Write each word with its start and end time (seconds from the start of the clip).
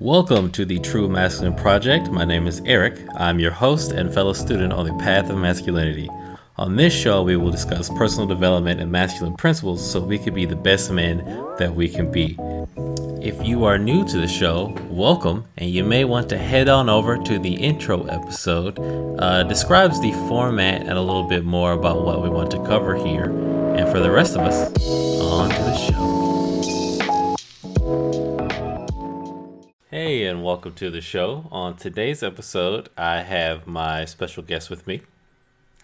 Welcome 0.00 0.52
to 0.52 0.66
the 0.66 0.78
True 0.80 1.08
Masculine 1.08 1.54
Project. 1.54 2.10
My 2.10 2.26
name 2.26 2.46
is 2.46 2.60
Eric. 2.66 3.00
I'm 3.14 3.38
your 3.38 3.50
host 3.50 3.92
and 3.92 4.12
fellow 4.12 4.34
student 4.34 4.74
on 4.74 4.84
the 4.84 4.92
path 5.02 5.30
of 5.30 5.38
masculinity. 5.38 6.10
On 6.58 6.76
this 6.76 6.92
show, 6.92 7.22
we 7.22 7.36
will 7.36 7.50
discuss 7.50 7.88
personal 7.88 8.26
development 8.26 8.78
and 8.78 8.92
masculine 8.92 9.34
principles 9.36 9.90
so 9.90 9.98
we 10.00 10.18
can 10.18 10.34
be 10.34 10.44
the 10.44 10.54
best 10.54 10.90
men 10.90 11.24
that 11.58 11.74
we 11.74 11.88
can 11.88 12.12
be. 12.12 12.36
If 13.22 13.42
you 13.42 13.64
are 13.64 13.78
new 13.78 14.06
to 14.06 14.18
the 14.18 14.28
show, 14.28 14.76
welcome, 14.90 15.46
and 15.56 15.70
you 15.70 15.82
may 15.82 16.04
want 16.04 16.28
to 16.28 16.36
head 16.36 16.68
on 16.68 16.90
over 16.90 17.16
to 17.16 17.38
the 17.38 17.54
intro 17.54 18.04
episode. 18.04 18.78
Uh, 19.18 19.44
describes 19.44 19.98
the 20.02 20.12
format 20.28 20.82
and 20.82 20.98
a 20.98 21.00
little 21.00 21.26
bit 21.26 21.42
more 21.42 21.72
about 21.72 22.04
what 22.04 22.22
we 22.22 22.28
want 22.28 22.50
to 22.50 22.62
cover 22.66 22.96
here. 22.96 23.30
And 23.74 23.88
for 23.88 24.00
the 24.00 24.10
rest 24.10 24.36
of 24.36 24.42
us, 24.42 24.66
on 25.22 25.48
to 25.48 25.56
the 25.56 25.76
show. 25.78 26.05
Hey, 29.98 30.26
and 30.26 30.44
welcome 30.44 30.74
to 30.74 30.90
the 30.90 31.00
show. 31.00 31.48
On 31.50 31.74
today's 31.74 32.22
episode, 32.22 32.90
I 32.98 33.22
have 33.22 33.66
my 33.66 34.04
special 34.04 34.42
guest 34.42 34.68
with 34.68 34.86
me, 34.86 35.00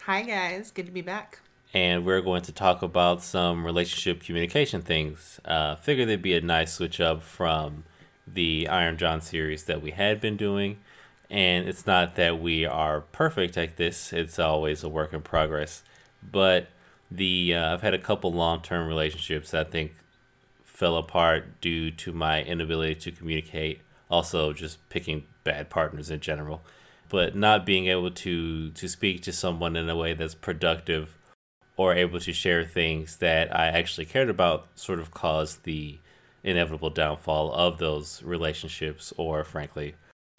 Hi 0.03 0.21
guys, 0.21 0.71
good 0.71 0.85
to 0.85 0.93
be 0.93 1.01
back. 1.01 1.41
and 1.73 2.05
we're 2.05 2.21
going 2.21 2.43
to 2.43 2.53
talk 2.53 2.83
about 2.83 3.23
some 3.23 3.65
relationship 3.65 4.23
communication 4.23 4.83
things. 4.83 5.41
Uh, 5.47 5.77
figured 5.77 6.11
it'd 6.11 6.21
be 6.21 6.35
a 6.35 6.43
nice 6.43 6.75
switch 6.75 7.01
up 7.01 7.23
from 7.23 7.85
the 8.27 8.69
Iron 8.69 8.99
John 8.99 9.23
series 9.23 9.65
that 9.65 9.81
we 9.81 9.93
had 9.93 10.21
been 10.21 10.37
doing. 10.37 10.81
And 11.31 11.67
it's 11.67 11.87
not 11.87 12.15
that 12.17 12.39
we 12.39 12.67
are 12.67 13.01
perfect 13.01 13.57
at 13.57 13.79
this; 13.79 14.13
it's 14.13 14.39
always 14.39 14.85
a 14.85 14.91
work 14.91 15.15
in 15.15 15.23
progress. 15.23 15.85
But 16.23 16.67
the 17.11 17.55
uh, 17.55 17.73
I've 17.73 17.81
had 17.81 17.95
a 17.95 17.99
couple 17.99 18.31
long 18.31 18.61
term 18.61 18.87
relationships 18.87 19.53
that 19.53 19.69
I 19.69 19.71
think 19.71 19.95
fell 20.65 20.99
apart 20.99 21.63
due 21.63 21.91
to 21.93 22.13
my 22.13 22.43
inability 22.43 22.97
to 22.97 23.11
communicate. 23.11 23.81
Also, 24.13 24.53
just 24.53 24.87
picking 24.91 25.25
bad 25.43 25.71
partners 25.71 26.11
in 26.11 26.21
general, 26.21 26.63
but 27.09 27.35
not 27.35 27.67
being 27.67 27.87
able 27.87 28.11
to 28.11 28.71
to 28.71 28.87
speak 28.87 29.23
to 29.23 29.33
someone 29.33 29.75
in 29.75 29.89
a 29.89 29.97
way 29.97 30.13
that's 30.13 30.35
productive 30.35 31.19
or 31.79 31.95
able 31.95 32.21
to 32.21 32.33
share 32.33 32.65
things 32.65 33.17
that 33.17 33.55
I 33.57 33.69
actually 33.69 34.05
cared 34.05 34.29
about 34.29 34.69
sort 34.75 35.01
of 35.01 35.11
caused 35.11 35.65
the 35.65 35.99
inevitable 36.45 36.91
downfall 36.91 37.53
of 37.55 37.79
those 37.79 38.23
relationships, 38.23 39.15
or 39.17 39.45
frankly, 39.45 39.95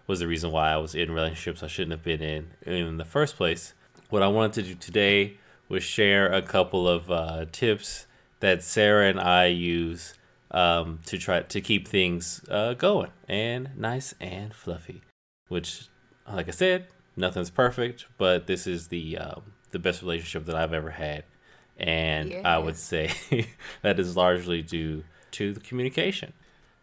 was 0.06 0.20
the 0.20 0.28
reason 0.28 0.52
why 0.52 0.72
I 0.72 0.78
was 0.78 0.94
in 0.94 1.12
relationships 1.12 1.64
I 1.64 1.68
shouldn't 1.68 1.94
have 1.94 2.04
been 2.04 2.22
in 2.22 2.52
in 2.66 2.98
the 2.98 3.06
first 3.06 3.36
place. 3.38 3.74
What 4.10 4.22
I 4.22 4.28
wanted 4.28 4.54
to 4.54 4.62
do 4.70 4.76
today 4.76 5.38
was 5.68 5.84
share 5.84 6.32
a 6.32 6.44
couple 6.44 6.88
of 6.88 7.10
uh, 7.10 7.46
tips 7.52 8.06
that 8.40 8.62
Sarah 8.62 9.08
and 9.10 9.20
I 9.20 9.46
use 9.46 10.14
um, 10.54 11.00
to 11.06 11.18
try 11.18 11.42
to 11.42 11.62
keep 11.62 11.88
things 11.88 12.42
uh, 12.50 12.74
going 12.74 13.12
and 13.28 13.70
nice 13.78 14.14
and 14.22 14.54
fluffy. 14.54 15.02
Which, 15.50 15.88
like 16.32 16.48
I 16.48 16.52
said, 16.52 16.88
nothing's 17.16 17.50
perfect, 17.50 18.06
but 18.18 18.48
this 18.48 18.68
is 18.68 18.88
the 18.88 19.18
um, 19.18 19.54
the 19.72 19.80
best 19.80 20.02
relationship 20.02 20.46
that 20.46 20.56
I've 20.56 20.74
ever 20.74 20.92
had, 20.92 21.24
and 21.78 22.46
I 22.46 22.58
would 22.60 22.78
say 22.78 23.12
that 23.82 24.00
is 24.00 24.16
largely 24.16 24.62
due 24.62 25.04
to 25.32 25.54
the 25.54 25.60
communication. 25.60 26.34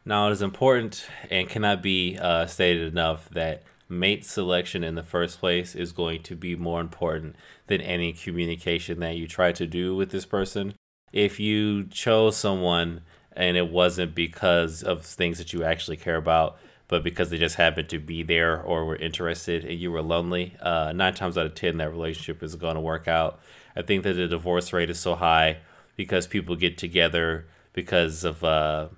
Now, 0.04 0.28
it 0.28 0.32
is 0.32 0.42
important 0.42 1.06
and 1.30 1.48
cannot 1.48 1.82
be 1.82 2.18
uh, 2.18 2.46
stated 2.46 2.90
enough 2.90 3.28
that 3.30 3.62
mate 3.88 4.24
selection 4.24 4.82
in 4.82 4.94
the 4.94 5.02
first 5.02 5.38
place 5.40 5.74
is 5.74 5.92
going 5.92 6.22
to 6.22 6.36
be 6.36 6.56
more 6.56 6.80
important 6.80 7.36
than 7.66 7.80
any 7.80 8.12
communication 8.12 9.00
that 9.00 9.16
you 9.16 9.26
try 9.26 9.52
to 9.52 9.66
do 9.66 9.94
with 9.94 10.10
this 10.10 10.24
person. 10.24 10.74
If 11.12 11.40
you 11.40 11.84
chose 11.84 12.36
someone 12.36 13.02
and 13.34 13.56
it 13.56 13.70
wasn't 13.70 14.14
because 14.14 14.82
of 14.82 15.04
things 15.04 15.38
that 15.38 15.52
you 15.52 15.64
actually 15.64 15.96
care 15.96 16.16
about, 16.16 16.58
but 16.88 17.04
because 17.04 17.30
they 17.30 17.38
just 17.38 17.56
happened 17.56 17.88
to 17.88 17.98
be 17.98 18.22
there 18.22 18.60
or 18.60 18.84
were 18.84 18.96
interested 18.96 19.64
and 19.64 19.78
you 19.78 19.92
were 19.92 20.02
lonely, 20.02 20.56
uh, 20.60 20.92
nine 20.92 21.14
times 21.14 21.38
out 21.38 21.46
of 21.46 21.54
ten, 21.54 21.76
that 21.76 21.90
relationship 21.90 22.42
is 22.42 22.56
going 22.56 22.74
to 22.74 22.80
work 22.80 23.06
out. 23.06 23.40
I 23.76 23.82
think 23.82 24.02
that 24.02 24.14
the 24.14 24.26
divorce 24.26 24.72
rate 24.72 24.90
is 24.90 24.98
so 24.98 25.14
high 25.14 25.58
because 25.96 26.26
people 26.26 26.56
get 26.56 26.76
together 26.76 27.46
because 27.72 28.24
of 28.24 28.42
uh, 28.42 28.88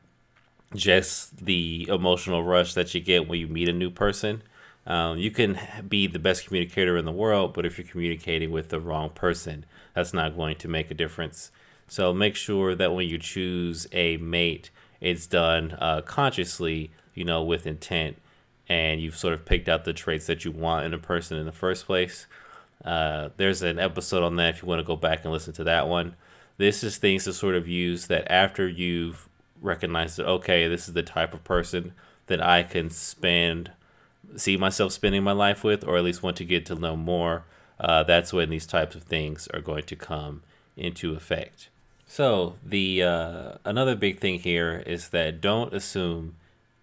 just 0.75 1.44
the 1.44 1.87
emotional 1.91 2.42
rush 2.42 2.75
that 2.75 2.94
you 2.94 3.00
get 3.00 3.28
when 3.28 3.38
you 3.38 3.47
meet 3.47 3.69
a 3.69 3.72
new 3.72 3.91
person. 3.91 4.42
Um, 4.87 5.19
you 5.19 5.31
can 5.31 5.59
be 5.88 6.06
the 6.06 6.19
best 6.19 6.47
communicator 6.47 6.97
in 6.97 7.04
the 7.04 7.12
world, 7.12 7.54
but 7.54 7.66
if 7.66 7.78
you're 7.78 7.87
communicating 7.87 8.50
with 8.50 8.71
the 8.71 8.81
wrong 8.81 9.10
person, 9.10 9.65
that's 9.94 10.15
not 10.15 10.37
going 10.37 10.56
to 10.56 10.69
make 10.69 10.91
a 10.91 10.94
difference. 10.94 11.53
So 11.88 12.12
make 12.12 12.37
sure 12.37 12.75
that 12.75 12.94
when 12.94 13.09
you 13.09 13.19
choose 13.19 13.87
a 13.93 14.16
mate, 14.16 14.70
it's 15.00 15.26
done 15.26 15.72
uh, 15.72 16.00
consciously, 16.03 16.91
you 17.15 17.25
know, 17.25 17.43
with 17.43 17.66
intent, 17.66 18.16
and 18.69 19.00
you've 19.00 19.16
sort 19.16 19.34
of 19.34 19.44
picked 19.44 19.69
out 19.69 19.84
the 19.84 19.92
traits 19.92 20.26
that 20.26 20.44
you 20.44 20.53
want 20.53 20.87
in 20.87 20.94
a 20.94 20.98
person 20.98 21.37
in 21.37 21.44
the 21.44 21.53
first 21.53 21.87
place. 21.87 22.26
Uh, 22.84 23.28
there's 23.37 23.62
an 23.62 23.78
episode 23.78 24.22
on 24.22 24.37
that 24.37 24.54
if 24.54 24.62
you 24.62 24.69
want 24.69 24.78
to 24.78 24.84
go 24.84 24.97
back 24.97 25.25
and 25.25 25.32
listen 25.32 25.53
to 25.54 25.65
that 25.65 25.88
one. 25.88 26.16
This 26.56 26.84
is 26.84 26.97
things 26.97 27.25
to 27.25 27.32
sort 27.32 27.54
of 27.54 27.69
use 27.69 28.06
that 28.06 28.31
after 28.31 28.69
you've 28.69 29.28
recognized 29.60 30.16
that, 30.16 30.26
okay, 30.26 30.69
this 30.69 30.88
is 30.88 30.94
the 30.94 31.03
type 31.03 31.34
of 31.34 31.44
person 31.44 31.92
that 32.26 32.42
I 32.42 32.62
can 32.62 32.91
spend, 32.91 33.72
see 34.37 34.56
myself 34.56 34.92
spending 34.92 35.22
my 35.22 35.32
life 35.32 35.65
with, 35.65 35.84
or 35.84 35.97
at 35.97 36.04
least 36.04 36.22
want 36.22 36.37
to 36.38 36.44
get 36.44 36.66
to 36.66 36.75
know 36.75 36.97
more. 36.97 37.44
Uh, 37.78 38.03
that's 38.04 38.32
when 38.32 38.50
these 38.50 38.66
types 38.66 38.94
of 38.94 39.03
things 39.03 39.48
are 39.53 39.60
going 39.60 39.84
to 39.84 39.97
come 39.97 40.42
into 40.76 41.15
effect. 41.15 41.69
So 42.14 42.56
the 42.62 43.02
uh, 43.02 43.52
another 43.64 43.96
big 43.96 44.20
thing 44.20 44.40
here 44.40 44.82
is 44.84 45.08
that 45.08 45.40
don't 45.40 45.72
assume 45.72 46.34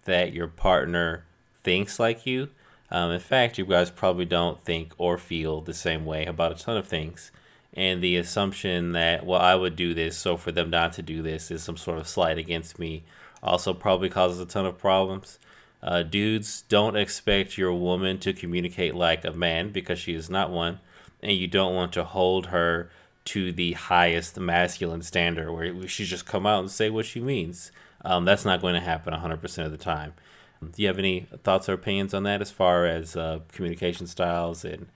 that 0.04 0.32
your 0.32 0.48
partner 0.48 1.22
thinks 1.62 2.00
like 2.00 2.26
you. 2.26 2.48
Um, 2.90 3.12
in 3.12 3.20
fact, 3.20 3.56
you 3.56 3.64
guys 3.64 3.92
probably 3.92 4.24
don't 4.24 4.60
think 4.60 4.92
or 4.98 5.16
feel 5.18 5.60
the 5.60 5.72
same 5.72 6.04
way 6.04 6.26
about 6.26 6.50
a 6.50 6.54
ton 6.56 6.76
of 6.76 6.88
things. 6.88 7.30
And 7.72 8.02
the 8.02 8.16
assumption 8.16 8.90
that, 8.90 9.24
well, 9.24 9.40
I 9.40 9.54
would 9.54 9.76
do 9.76 9.94
this, 9.94 10.18
so 10.18 10.36
for 10.36 10.50
them 10.50 10.68
not 10.68 10.94
to 10.94 11.02
do 11.02 11.22
this 11.22 11.52
is 11.52 11.62
some 11.62 11.76
sort 11.76 12.00
of 12.00 12.08
slight 12.08 12.36
against 12.36 12.80
me, 12.80 13.04
also 13.40 13.72
probably 13.72 14.08
causes 14.08 14.40
a 14.40 14.46
ton 14.46 14.66
of 14.66 14.78
problems. 14.78 15.38
Uh, 15.80 16.02
dudes, 16.02 16.62
don't 16.62 16.96
expect 16.96 17.56
your 17.56 17.72
woman 17.72 18.18
to 18.18 18.32
communicate 18.32 18.96
like 18.96 19.24
a 19.24 19.30
man 19.30 19.70
because 19.70 20.00
she 20.00 20.12
is 20.12 20.28
not 20.28 20.50
one. 20.50 20.80
And 21.22 21.36
you 21.36 21.46
don't 21.46 21.76
want 21.76 21.92
to 21.92 22.02
hold 22.02 22.46
her 22.46 22.90
to 23.30 23.52
the 23.52 23.72
highest 23.72 24.38
masculine 24.38 25.02
standard 25.02 25.52
where 25.52 25.86
she 25.86 26.04
just 26.04 26.26
come 26.26 26.46
out 26.46 26.60
and 26.60 26.70
say 26.70 26.90
what 26.90 27.06
she 27.06 27.20
means. 27.20 27.70
Um, 28.04 28.24
that's 28.24 28.44
not 28.44 28.60
going 28.60 28.74
to 28.74 28.80
happen 28.80 29.14
100% 29.14 29.64
of 29.64 29.70
the 29.70 29.78
time. 29.78 30.14
Do 30.60 30.82
you 30.82 30.88
have 30.88 30.98
any 30.98 31.28
thoughts 31.44 31.68
or 31.68 31.74
opinions 31.74 32.12
on 32.12 32.24
that 32.24 32.40
as 32.40 32.50
far 32.50 32.86
as 32.86 33.16
uh, 33.16 33.40
communication 33.52 34.08
styles 34.08 34.64
and 34.64 34.88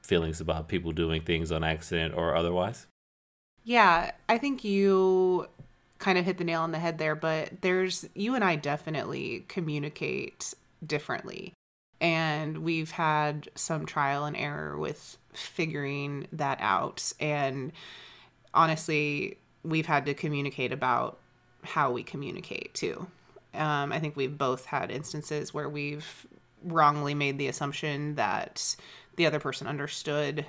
feelings 0.00 0.40
about 0.40 0.68
people 0.68 0.92
doing 0.92 1.20
things 1.20 1.52
on 1.52 1.62
accident 1.62 2.14
or 2.14 2.34
otherwise? 2.34 2.86
Yeah, 3.64 4.12
I 4.30 4.38
think 4.38 4.64
you 4.64 5.48
kind 5.98 6.16
of 6.16 6.24
hit 6.24 6.38
the 6.38 6.44
nail 6.44 6.62
on 6.62 6.72
the 6.72 6.78
head 6.78 6.96
there, 6.96 7.14
but 7.14 7.60
there's 7.60 8.08
you 8.14 8.34
and 8.34 8.42
I 8.42 8.56
definitely 8.56 9.44
communicate 9.48 10.54
differently. 10.86 11.52
And 12.00 12.58
we've 12.58 12.90
had 12.90 13.48
some 13.54 13.86
trial 13.86 14.24
and 14.24 14.36
error 14.36 14.76
with 14.76 15.16
figuring 15.32 16.26
that 16.32 16.58
out. 16.60 17.12
And 17.20 17.72
honestly, 18.52 19.38
we've 19.62 19.86
had 19.86 20.06
to 20.06 20.14
communicate 20.14 20.72
about 20.72 21.18
how 21.62 21.90
we 21.90 22.02
communicate 22.02 22.74
too. 22.74 23.06
Um, 23.54 23.92
I 23.92 24.00
think 24.00 24.16
we've 24.16 24.36
both 24.36 24.66
had 24.66 24.90
instances 24.90 25.54
where 25.54 25.68
we've 25.68 26.26
wrongly 26.62 27.14
made 27.14 27.38
the 27.38 27.48
assumption 27.48 28.16
that 28.16 28.76
the 29.16 29.26
other 29.26 29.38
person 29.38 29.66
understood 29.66 30.44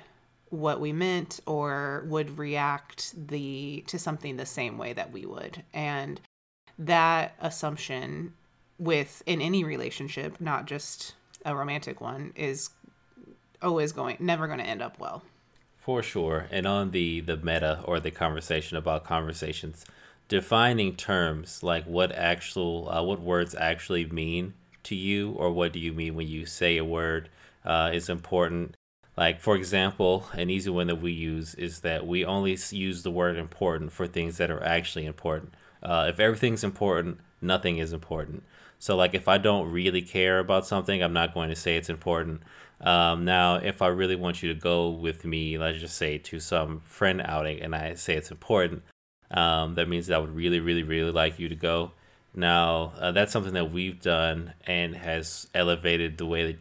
what 0.50 0.80
we 0.80 0.92
meant 0.92 1.40
or 1.46 2.04
would 2.06 2.38
react 2.38 3.14
the 3.28 3.84
to 3.86 3.98
something 3.98 4.36
the 4.36 4.46
same 4.46 4.78
way 4.78 4.92
that 4.92 5.12
we 5.12 5.26
would 5.26 5.62
and 5.74 6.20
that 6.78 7.34
assumption 7.40 8.32
with 8.78 9.22
in 9.26 9.40
any 9.40 9.64
relationship 9.64 10.40
not 10.40 10.66
just 10.66 11.14
a 11.46 11.54
romantic 11.54 12.00
one 12.00 12.32
is 12.34 12.70
always 13.62 13.92
going 13.92 14.16
never 14.20 14.46
going 14.46 14.58
to 14.58 14.66
end 14.66 14.82
up 14.82 14.98
well. 14.98 15.22
For 15.78 16.02
sure. 16.02 16.48
And 16.50 16.66
on 16.66 16.90
the 16.90 17.20
the 17.20 17.36
meta 17.36 17.80
or 17.84 18.00
the 18.00 18.10
conversation 18.10 18.76
about 18.76 19.04
conversations 19.04 19.86
defining 20.28 20.96
terms 20.96 21.62
like 21.62 21.84
what 21.84 22.10
actual 22.12 22.90
uh, 22.90 23.02
what 23.02 23.20
words 23.20 23.54
actually 23.54 24.04
mean 24.06 24.52
to 24.82 24.96
you 24.96 25.30
or 25.32 25.52
what 25.52 25.72
do 25.72 25.78
you 25.78 25.92
mean 25.92 26.16
when 26.16 26.26
you 26.26 26.44
say 26.44 26.76
a 26.76 26.84
word 26.84 27.28
uh, 27.64 27.90
is 27.94 28.08
important. 28.08 28.76
Like 29.16 29.40
for 29.40 29.54
example 29.54 30.26
an 30.34 30.50
easy 30.50 30.70
one 30.70 30.88
that 30.88 31.00
we 31.00 31.12
use 31.12 31.54
is 31.54 31.80
that 31.80 32.06
we 32.06 32.24
only 32.24 32.58
use 32.70 33.04
the 33.04 33.10
word 33.12 33.36
important 33.36 33.92
for 33.92 34.08
things 34.08 34.36
that 34.38 34.50
are 34.50 34.62
actually 34.64 35.06
important. 35.06 35.54
Uh, 35.80 36.06
if 36.08 36.18
everything's 36.18 36.64
important 36.64 37.20
nothing 37.40 37.78
is 37.78 37.92
important 37.92 38.42
so 38.78 38.96
like 38.96 39.14
if 39.14 39.28
i 39.28 39.38
don't 39.38 39.70
really 39.70 40.02
care 40.02 40.38
about 40.38 40.66
something 40.66 41.02
i'm 41.02 41.12
not 41.12 41.34
going 41.34 41.48
to 41.48 41.56
say 41.56 41.76
it's 41.76 41.90
important 41.90 42.42
um, 42.80 43.24
now 43.24 43.56
if 43.56 43.80
i 43.82 43.86
really 43.86 44.16
want 44.16 44.42
you 44.42 44.52
to 44.52 44.58
go 44.58 44.90
with 44.90 45.24
me 45.24 45.58
let's 45.58 45.78
just 45.78 45.96
say 45.96 46.18
to 46.18 46.38
some 46.38 46.80
friend 46.80 47.22
outing 47.24 47.60
and 47.60 47.74
i 47.74 47.94
say 47.94 48.14
it's 48.14 48.30
important 48.30 48.82
um, 49.30 49.74
that 49.74 49.88
means 49.88 50.06
that 50.06 50.16
I 50.16 50.18
would 50.18 50.34
really, 50.34 50.60
really, 50.60 50.82
really 50.82 51.10
like 51.10 51.38
you 51.38 51.48
to 51.48 51.56
go. 51.56 51.92
Now, 52.34 52.92
uh, 52.98 53.12
that's 53.12 53.32
something 53.32 53.54
that 53.54 53.72
we've 53.72 54.00
done 54.00 54.52
and 54.66 54.94
has 54.94 55.48
elevated 55.54 56.18
the 56.18 56.26
way 56.26 56.52
that 56.52 56.58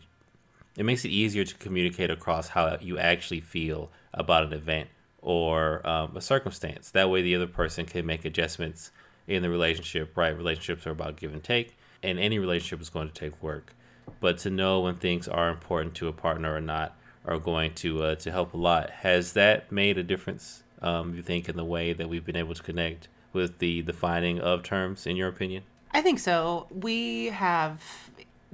it 0.78 0.84
makes 0.84 1.06
it 1.06 1.10
easier 1.10 1.44
to 1.44 1.56
communicate 1.56 2.10
across 2.10 2.50
how 2.50 2.78
you 2.82 2.98
actually 2.98 3.42
feel 3.42 3.92
about 4.14 4.44
an 4.44 4.54
event 4.54 4.90
or 5.22 5.86
um, 5.88 6.16
a 6.16 6.22
circumstance. 6.22 6.92
That 6.92 7.10
way, 7.10 7.22
the 7.22 7.36
other 7.36 7.48
person 7.48 7.86
can 7.86 8.06
make 8.06 8.26
adjustments 8.26 8.92
in 9.28 9.42
the 9.42 9.50
relationship, 9.50 10.16
right? 10.16 10.36
Relationships 10.36 10.86
are 10.88 10.92
about 10.92 11.18
give 11.18 11.34
and 11.34 11.44
take, 11.44 11.78
and 12.06 12.20
any 12.20 12.40
relationship 12.40 12.82
is 12.82 12.90
going 12.90 13.08
to 13.08 13.14
take 13.14 13.42
work. 13.42 13.76
But 14.20 14.38
to 14.40 14.50
know 14.50 14.80
when 14.82 14.96
things 14.96 15.28
are 15.28 15.50
important 15.50 15.96
to 15.96 16.08
a 16.08 16.14
partner 16.14 16.56
or 16.56 16.62
not 16.62 16.96
are 17.26 17.40
going 17.40 17.74
to 17.74 18.04
uh, 18.04 18.16
to 18.16 18.32
help 18.32 18.54
a 18.54 18.58
lot. 18.58 18.90
Has 18.90 19.34
that 19.34 19.72
made 19.72 19.98
a 19.98 20.04
difference? 20.04 20.64
Um, 20.82 21.16
you 21.16 21.24
think 21.24 21.50
in 21.50 21.58
the 21.58 21.66
way 21.66 21.94
that 21.94 22.08
we've 22.08 22.26
been 22.26 22.36
able 22.36 22.54
to 22.54 22.62
connect 22.64 23.08
with 23.34 23.58
the 23.60 23.82
defining 23.82 24.40
of 24.40 24.64
terms, 24.64 25.08
in 25.08 25.16
your 25.16 25.28
opinion? 25.28 25.64
I 25.92 26.02
think 26.02 26.20
so. 26.20 26.68
We 26.70 27.28
have 27.28 27.82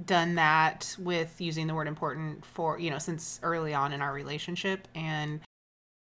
done 0.04 0.36
that 0.36 0.96
with 0.98 1.40
using 1.40 1.66
the 1.66 1.74
word 1.74 1.86
important 1.86 2.44
for 2.44 2.78
you 2.78 2.90
know 2.90 2.98
since 2.98 3.38
early 3.42 3.74
on 3.74 3.92
in 3.92 4.00
our 4.00 4.12
relationship, 4.12 4.88
and 4.94 5.40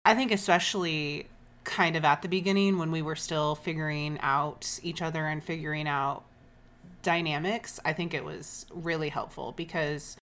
I 0.04 0.14
think 0.14 0.32
especially 0.32 1.26
kind 1.64 1.96
of 1.96 2.04
at 2.04 2.22
the 2.22 2.28
beginning 2.28 2.78
when 2.78 2.90
we 2.90 3.02
were 3.02 3.16
still 3.16 3.54
figuring 3.54 4.18
out 4.20 4.78
each 4.82 5.00
other 5.00 5.26
and 5.26 5.42
figuring 5.42 5.88
out 5.88 6.24
dynamics, 7.04 7.78
I 7.84 7.92
think 7.92 8.14
it 8.14 8.24
was 8.24 8.66
really 8.72 9.08
helpful 9.08 9.52
because 9.52 10.16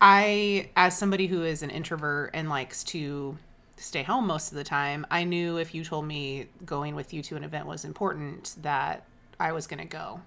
I, 0.00 0.70
as 0.76 0.96
somebody 0.96 1.26
who 1.26 1.44
is 1.44 1.62
an 1.62 1.68
introvert 1.68 2.30
and 2.32 2.48
likes 2.48 2.82
to 2.84 3.36
stay 3.76 4.02
home 4.02 4.26
most 4.26 4.50
of 4.50 4.56
the 4.56 4.64
time, 4.64 5.06
I 5.10 5.24
knew 5.24 5.58
if 5.58 5.74
you 5.74 5.84
told 5.84 6.06
me 6.06 6.46
going 6.64 6.94
with 6.94 7.12
you 7.12 7.22
to 7.24 7.36
an 7.36 7.44
event 7.44 7.66
was 7.66 7.84
important, 7.84 8.54
that 8.62 9.04
I 9.38 9.52
was 9.52 9.66
going 9.66 9.80
to 9.80 9.86
go. 9.86 10.20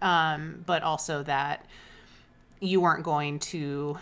Um, 0.00 0.62
but 0.66 0.82
also 0.82 1.22
that 1.24 1.66
you 2.60 2.80
weren't 2.80 3.02
going 3.02 3.38
to 3.40 3.98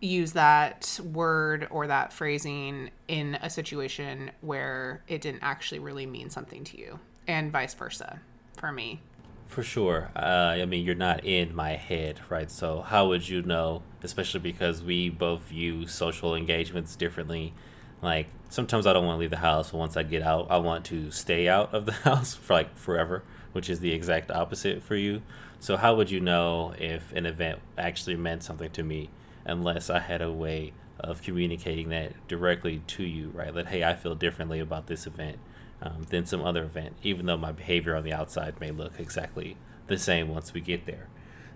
use 0.00 0.32
that 0.32 1.00
word 1.12 1.66
or 1.70 1.86
that 1.86 2.12
phrasing 2.12 2.90
in 3.08 3.36
a 3.36 3.48
situation 3.48 4.30
where 4.42 5.02
it 5.08 5.22
didn't 5.22 5.42
actually 5.42 5.78
really 5.78 6.04
mean 6.04 6.28
something 6.28 6.62
to 6.64 6.78
you, 6.78 6.98
and 7.26 7.50
vice 7.50 7.72
versa 7.74 8.20
for 8.58 8.70
me. 8.70 9.00
For 9.46 9.62
sure. 9.62 10.10
Uh, 10.16 10.56
I 10.60 10.64
mean, 10.64 10.84
you're 10.84 10.94
not 10.94 11.24
in 11.24 11.54
my 11.54 11.76
head, 11.76 12.20
right? 12.28 12.50
So, 12.50 12.80
how 12.80 13.08
would 13.08 13.28
you 13.28 13.42
know, 13.42 13.82
especially 14.02 14.40
because 14.40 14.82
we 14.82 15.08
both 15.10 15.42
view 15.42 15.86
social 15.86 16.34
engagements 16.34 16.96
differently? 16.96 17.54
Like, 18.02 18.26
sometimes 18.48 18.86
I 18.86 18.92
don't 18.92 19.06
want 19.06 19.16
to 19.16 19.20
leave 19.20 19.30
the 19.30 19.36
house, 19.36 19.70
but 19.70 19.78
once 19.78 19.96
I 19.96 20.02
get 20.02 20.22
out, 20.22 20.48
I 20.50 20.58
want 20.58 20.84
to 20.86 21.10
stay 21.10 21.48
out 21.48 21.72
of 21.72 21.86
the 21.86 21.92
house 22.08 22.34
for 22.34 22.54
like 22.54 22.76
forever, 22.76 23.22
which 23.52 23.70
is 23.70 23.80
the 23.80 23.92
exact 23.92 24.30
opposite 24.30 24.82
for 24.82 24.96
you. 24.96 25.22
So, 25.60 25.76
how 25.76 25.94
would 25.94 26.10
you 26.10 26.20
know 26.20 26.74
if 26.78 27.12
an 27.12 27.24
event 27.24 27.60
actually 27.78 28.16
meant 28.16 28.42
something 28.42 28.70
to 28.72 28.82
me 28.82 29.10
unless 29.44 29.88
I 29.88 30.00
had 30.00 30.20
a 30.20 30.32
way 30.32 30.72
of 30.98 31.22
communicating 31.22 31.90
that 31.90 32.26
directly 32.28 32.82
to 32.88 33.04
you, 33.04 33.30
right? 33.30 33.54
That, 33.54 33.68
hey, 33.68 33.84
I 33.84 33.94
feel 33.94 34.14
differently 34.14 34.58
about 34.58 34.86
this 34.86 35.06
event 35.06 35.38
um, 35.84 36.06
than 36.08 36.24
some 36.24 36.42
other 36.42 36.64
event, 36.64 36.96
even 37.02 37.26
though 37.26 37.36
my 37.36 37.52
behavior 37.52 37.94
on 37.94 38.02
the 38.02 38.12
outside 38.12 38.58
may 38.58 38.70
look 38.70 38.94
exactly 38.98 39.56
the 39.86 39.98
same 39.98 40.28
once 40.28 40.54
we 40.54 40.60
get 40.60 40.86
there. 40.86 41.08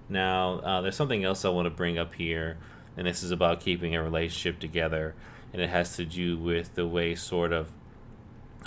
Now, 0.09 0.61
uh, 0.61 0.81
there's 0.83 0.97
something 0.97 1.25
else 1.25 1.45
I 1.45 1.49
want 1.49 1.67
to 1.67 1.71
bring 1.71 1.99
up 1.99 2.15
here, 2.15 2.59
and 2.97 3.07
this 3.07 3.23
is 3.23 3.31
about 3.31 3.61
keeping 3.61 3.97
a 3.97 4.03
relationship 4.03 4.61
together, 4.61 5.15
and 5.53 5.63
it 5.63 5.71
has 5.71 5.97
to 5.97 6.05
do 6.05 6.37
with 6.37 6.75
the 6.75 6.87
way 6.87 7.15
sort 7.15 7.53
of 7.53 7.73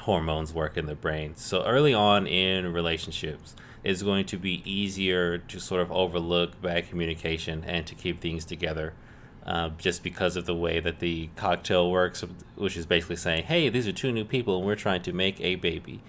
hormones 0.02 0.54
work 0.54 0.78
in 0.78 0.88
the 0.88 0.96
brain. 0.96 1.36
So, 1.36 1.64
early 1.64 1.94
on 1.94 2.26
in 2.26 2.74
relationships, 2.74 3.56
it's 3.84 4.02
going 4.02 4.26
to 4.26 4.38
be 4.38 4.62
easier 4.70 5.38
to 5.38 5.60
sort 5.60 5.82
of 5.82 5.92
overlook 5.92 6.60
bad 6.62 6.90
communication 6.90 7.64
and 7.66 7.86
to 7.86 7.96
keep 7.96 8.20
things 8.20 8.46
together 8.46 8.94
uh, 9.46 9.70
just 9.78 10.04
because 10.04 10.36
of 10.36 10.46
the 10.46 10.56
way 10.56 10.80
that 10.80 11.00
the 11.00 11.30
cocktail 11.36 11.90
works, 11.90 12.24
which 12.56 12.78
is 12.78 12.86
basically 12.86 13.16
saying, 13.16 13.46
hey, 13.46 13.70
these 13.70 13.88
are 13.88 13.92
two 13.92 14.12
new 14.12 14.26
people 14.26 14.58
and 14.58 14.66
we're 14.66 14.76
trying 14.76 15.02
to 15.02 15.14
make 15.14 15.40
a 15.42 15.56
baby. 15.56 16.02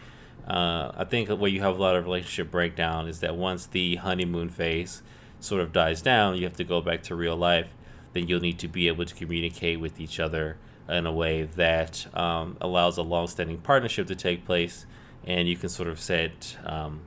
Uh, 0.46 0.92
I 0.96 1.04
think 1.04 1.28
where 1.28 1.50
you 1.50 1.60
have 1.60 1.78
a 1.78 1.80
lot 1.80 1.96
of 1.96 2.04
relationship 2.04 2.50
breakdown 2.50 3.08
is 3.08 3.20
that 3.20 3.36
once 3.36 3.66
the 3.66 3.96
honeymoon 3.96 4.48
phase 4.48 5.02
sort 5.40 5.60
of 5.60 5.72
dies 5.72 6.02
down, 6.02 6.36
you 6.36 6.44
have 6.44 6.56
to 6.56 6.64
go 6.64 6.80
back 6.80 7.02
to 7.04 7.14
real 7.14 7.36
life. 7.36 7.68
Then 8.12 8.28
you'll 8.28 8.40
need 8.40 8.58
to 8.58 8.68
be 8.68 8.88
able 8.88 9.04
to 9.04 9.14
communicate 9.14 9.80
with 9.80 10.00
each 10.00 10.20
other 10.20 10.58
in 10.88 11.06
a 11.06 11.12
way 11.12 11.44
that 11.44 12.06
um, 12.14 12.56
allows 12.60 12.98
a 12.98 13.02
long-standing 13.02 13.58
partnership 13.58 14.06
to 14.08 14.16
take 14.16 14.44
place, 14.44 14.84
and 15.24 15.48
you 15.48 15.56
can 15.56 15.68
sort 15.68 15.88
of 15.88 15.98
set, 15.98 16.58
um, 16.66 17.00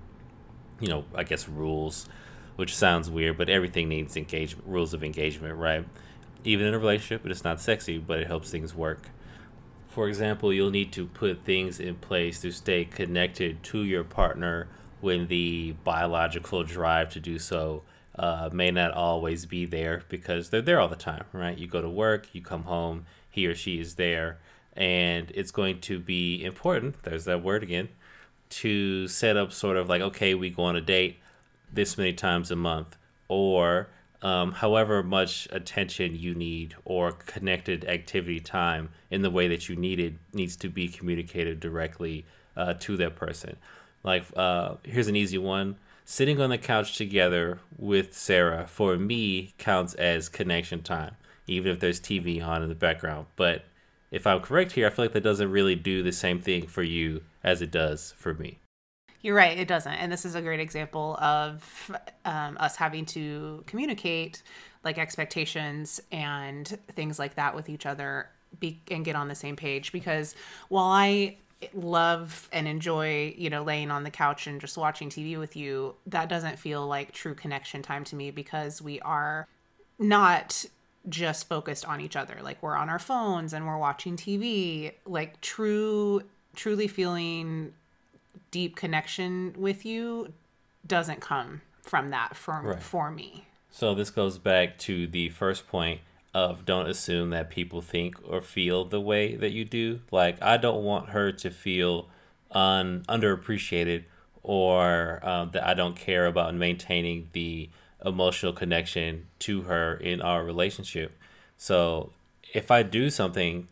you 0.79 0.87
know, 0.87 1.05
I 1.13 1.23
guess 1.23 1.47
rules, 1.47 2.07
which 2.55 2.75
sounds 2.75 3.09
weird, 3.09 3.37
but 3.37 3.49
everything 3.49 3.89
needs 3.89 4.15
engagement 4.17 4.67
rules 4.67 4.93
of 4.93 5.03
engagement, 5.03 5.55
right? 5.57 5.85
Even 6.45 6.67
in 6.67 6.73
a 6.73 6.79
relationship, 6.79 7.25
it's 7.25 7.43
not 7.43 7.59
sexy, 7.59 7.97
but 7.97 8.19
it 8.19 8.27
helps 8.27 8.51
things 8.51 8.73
work. 8.73 9.09
For 9.87 10.07
example, 10.07 10.53
you'll 10.53 10.71
need 10.71 10.91
to 10.93 11.05
put 11.05 11.43
things 11.43 11.79
in 11.79 11.95
place 11.95 12.41
to 12.41 12.51
stay 12.51 12.85
connected 12.85 13.63
to 13.63 13.83
your 13.83 14.03
partner 14.03 14.67
when 15.01 15.27
the 15.27 15.75
biological 15.83 16.63
drive 16.63 17.09
to 17.09 17.19
do 17.19 17.39
so 17.39 17.83
uh, 18.17 18.49
may 18.51 18.71
not 18.71 18.91
always 18.91 19.45
be 19.45 19.65
there 19.65 20.03
because 20.09 20.49
they're 20.49 20.61
there 20.61 20.79
all 20.79 20.87
the 20.87 20.95
time, 20.95 21.23
right? 21.31 21.57
You 21.57 21.67
go 21.67 21.81
to 21.81 21.89
work, 21.89 22.27
you 22.33 22.41
come 22.41 22.63
home, 22.63 23.05
he 23.29 23.47
or 23.47 23.55
she 23.55 23.79
is 23.79 23.95
there, 23.95 24.39
and 24.73 25.31
it's 25.35 25.51
going 25.51 25.81
to 25.81 25.99
be 25.99 26.43
important, 26.43 27.03
there's 27.03 27.25
that 27.25 27.43
word 27.43 27.63
again, 27.63 27.89
to 28.49 29.07
set 29.07 29.37
up 29.37 29.51
sort 29.51 29.77
of 29.77 29.89
like, 29.89 30.01
okay, 30.01 30.33
we 30.33 30.49
go 30.49 30.63
on 30.63 30.75
a 30.75 30.81
date 30.81 31.19
this 31.71 31.97
many 31.97 32.13
times 32.13 32.51
a 32.51 32.55
month, 32.55 32.97
or 33.27 33.89
um, 34.25 34.53
however 34.53 35.03
much 35.03 35.47
attention 35.51 36.15
you 36.15 36.33
need 36.33 36.73
or 36.83 37.11
connected 37.11 37.85
activity 37.85 38.39
time 38.39 38.89
in 39.11 39.21
the 39.21 39.29
way 39.29 39.47
that 39.47 39.69
you 39.69 39.75
need 39.75 39.99
it 39.99 40.15
needs 40.33 40.55
to 40.55 40.67
be 40.67 40.87
communicated 40.87 41.59
directly 41.59 42.25
uh, 42.57 42.73
to 42.73 42.97
that 42.97 43.15
person. 43.15 43.55
Like, 44.01 44.25
uh, 44.35 44.77
here's 44.81 45.07
an 45.07 45.15
easy 45.15 45.37
one. 45.37 45.75
Sitting 46.05 46.41
on 46.41 46.49
the 46.49 46.57
couch 46.57 46.97
together 46.97 47.59
with 47.77 48.17
Sarah, 48.17 48.65
for 48.65 48.97
me, 48.97 49.53
counts 49.59 49.93
as 49.93 50.27
connection 50.27 50.81
time, 50.81 51.15
even 51.45 51.71
if 51.71 51.79
there's 51.79 51.99
TV 51.99 52.43
on 52.43 52.63
in 52.63 52.69
the 52.69 52.73
background. 52.73 53.27
But 53.35 53.65
if 54.09 54.25
I'm 54.25 54.39
correct 54.39 54.71
here, 54.71 54.87
I 54.87 54.89
feel 54.89 55.05
like 55.05 55.13
that 55.13 55.21
doesn't 55.21 55.51
really 55.51 55.75
do 55.75 56.01
the 56.01 56.11
same 56.11 56.41
thing 56.41 56.65
for 56.65 56.81
you 56.81 57.21
as 57.43 57.61
it 57.61 57.69
does 57.69 58.15
for 58.17 58.33
me. 58.33 58.57
You're 59.25 59.33
right, 59.33 59.57
it 59.57 59.67
doesn't. 59.67 59.91
And 59.91 60.11
this 60.11 60.23
is 60.23 60.35
a 60.35 60.41
great 60.43 60.59
example 60.59 61.17
of 61.19 61.91
um, 62.25 62.57
us 62.59 62.75
having 62.75 63.07
to 63.07 63.63
communicate 63.65 64.43
like 64.83 64.99
expectations 64.99 65.99
and 66.11 66.67
things 66.93 67.17
like 67.17 67.33
that 67.33 67.55
with 67.55 67.67
each 67.67 67.87
other 67.87 68.29
be- 68.59 68.83
and 68.91 69.03
get 69.03 69.15
on 69.15 69.27
the 69.27 69.33
same 69.33 69.55
page. 69.55 69.91
Because 69.91 70.35
while 70.69 70.91
I 70.91 71.37
love 71.73 72.47
and 72.53 72.67
enjoy, 72.67 73.33
you 73.35 73.49
know, 73.49 73.63
laying 73.63 73.89
on 73.89 74.03
the 74.03 74.11
couch 74.11 74.45
and 74.45 74.61
just 74.61 74.77
watching 74.77 75.09
TV 75.09 75.39
with 75.39 75.55
you, 75.55 75.95
that 76.05 76.29
doesn't 76.29 76.59
feel 76.59 76.85
like 76.85 77.11
true 77.11 77.33
connection 77.33 77.81
time 77.81 78.03
to 78.03 78.15
me 78.15 78.29
because 78.29 78.79
we 78.79 78.99
are 78.99 79.47
not 79.97 80.63
just 81.09 81.49
focused 81.49 81.83
on 81.83 81.99
each 81.99 82.15
other. 82.15 82.37
Like 82.43 82.61
we're 82.61 82.75
on 82.75 82.91
our 82.91 82.99
phones 82.99 83.53
and 83.53 83.65
we're 83.65 83.79
watching 83.79 84.17
TV. 84.17 84.91
Like 85.07 85.41
true, 85.41 86.21
truly 86.55 86.87
feeling 86.87 87.73
deep 88.55 88.77
connection 88.77 89.53
with 89.57 89.85
you 89.85 90.31
doesn't 90.87 91.19
come 91.19 91.59
from 91.81 92.09
that 92.11 92.37
for 92.37 92.61
right. 92.61 92.81
for 92.81 93.11
me. 93.11 93.45
So 93.69 93.93
this 93.93 94.09
goes 94.09 94.37
back 94.37 94.77
to 94.79 95.07
the 95.07 95.27
first 95.27 95.67
point 95.67 95.99
of 96.33 96.63
don't 96.63 96.87
assume 96.87 97.31
that 97.31 97.49
people 97.49 97.81
think 97.81 98.15
or 98.25 98.39
feel 98.39 98.85
the 98.85 99.01
way 99.01 99.35
that 99.35 99.51
you 99.51 99.65
do. 99.65 99.99
Like 100.09 100.41
I 100.41 100.55
don't 100.55 100.85
want 100.85 101.09
her 101.09 101.33
to 101.33 101.51
feel 101.51 102.07
un 102.49 103.03
underappreciated 103.09 104.05
or 104.41 105.19
um, 105.27 105.51
that 105.51 105.67
I 105.67 105.73
don't 105.73 105.97
care 105.97 106.25
about 106.25 106.55
maintaining 106.55 107.27
the 107.33 107.69
emotional 108.05 108.53
connection 108.53 109.27
to 109.39 109.63
her 109.63 109.95
in 109.95 110.21
our 110.21 110.45
relationship. 110.45 111.11
So 111.57 112.13
if 112.53 112.71
I 112.71 112.83
do 112.83 113.09
something 113.09 113.67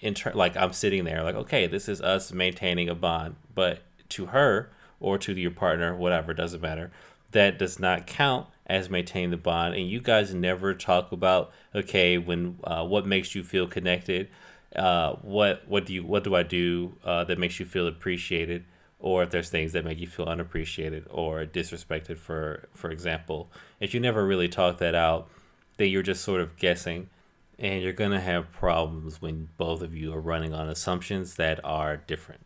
in 0.00 0.14
ter- 0.14 0.34
like 0.34 0.56
I'm 0.56 0.72
sitting 0.72 1.02
there 1.02 1.24
like 1.24 1.34
okay, 1.34 1.66
this 1.66 1.88
is 1.88 2.00
us 2.00 2.30
maintaining 2.30 2.88
a 2.88 2.94
bond, 2.94 3.34
but 3.56 3.80
to 4.10 4.26
her 4.26 4.70
or 5.00 5.18
to 5.18 5.32
your 5.32 5.50
partner, 5.50 5.96
whatever, 5.96 6.34
doesn't 6.34 6.60
matter. 6.60 6.90
That 7.32 7.58
does 7.58 7.78
not 7.78 8.06
count 8.06 8.48
as 8.66 8.88
maintaining 8.88 9.30
the 9.30 9.36
bond. 9.36 9.74
And 9.74 9.88
you 9.88 10.00
guys 10.00 10.32
never 10.32 10.74
talk 10.74 11.10
about 11.12 11.52
okay 11.74 12.18
when 12.18 12.58
uh, 12.64 12.84
what 12.84 13.06
makes 13.06 13.34
you 13.34 13.42
feel 13.42 13.66
connected. 13.66 14.28
Uh, 14.74 15.14
what 15.22 15.66
what 15.66 15.84
do 15.86 15.92
you 15.92 16.04
what 16.04 16.22
do 16.22 16.36
I 16.36 16.44
do 16.44 16.96
uh, 17.04 17.24
that 17.24 17.38
makes 17.38 17.58
you 17.58 17.66
feel 17.66 17.88
appreciated, 17.88 18.64
or 19.00 19.24
if 19.24 19.30
there's 19.30 19.50
things 19.50 19.72
that 19.72 19.84
make 19.84 19.98
you 19.98 20.06
feel 20.06 20.26
unappreciated 20.26 21.06
or 21.10 21.44
disrespected, 21.44 22.18
for 22.18 22.68
for 22.72 22.90
example, 22.90 23.50
if 23.80 23.94
you 23.94 24.00
never 24.00 24.24
really 24.24 24.48
talk 24.48 24.78
that 24.78 24.94
out, 24.94 25.28
then 25.76 25.88
you're 25.88 26.04
just 26.04 26.22
sort 26.22 26.40
of 26.40 26.56
guessing, 26.56 27.10
and 27.58 27.82
you're 27.82 27.92
gonna 27.92 28.20
have 28.20 28.52
problems 28.52 29.20
when 29.20 29.48
both 29.56 29.82
of 29.82 29.92
you 29.96 30.14
are 30.14 30.20
running 30.20 30.54
on 30.54 30.68
assumptions 30.68 31.34
that 31.34 31.58
are 31.64 31.96
different. 31.96 32.42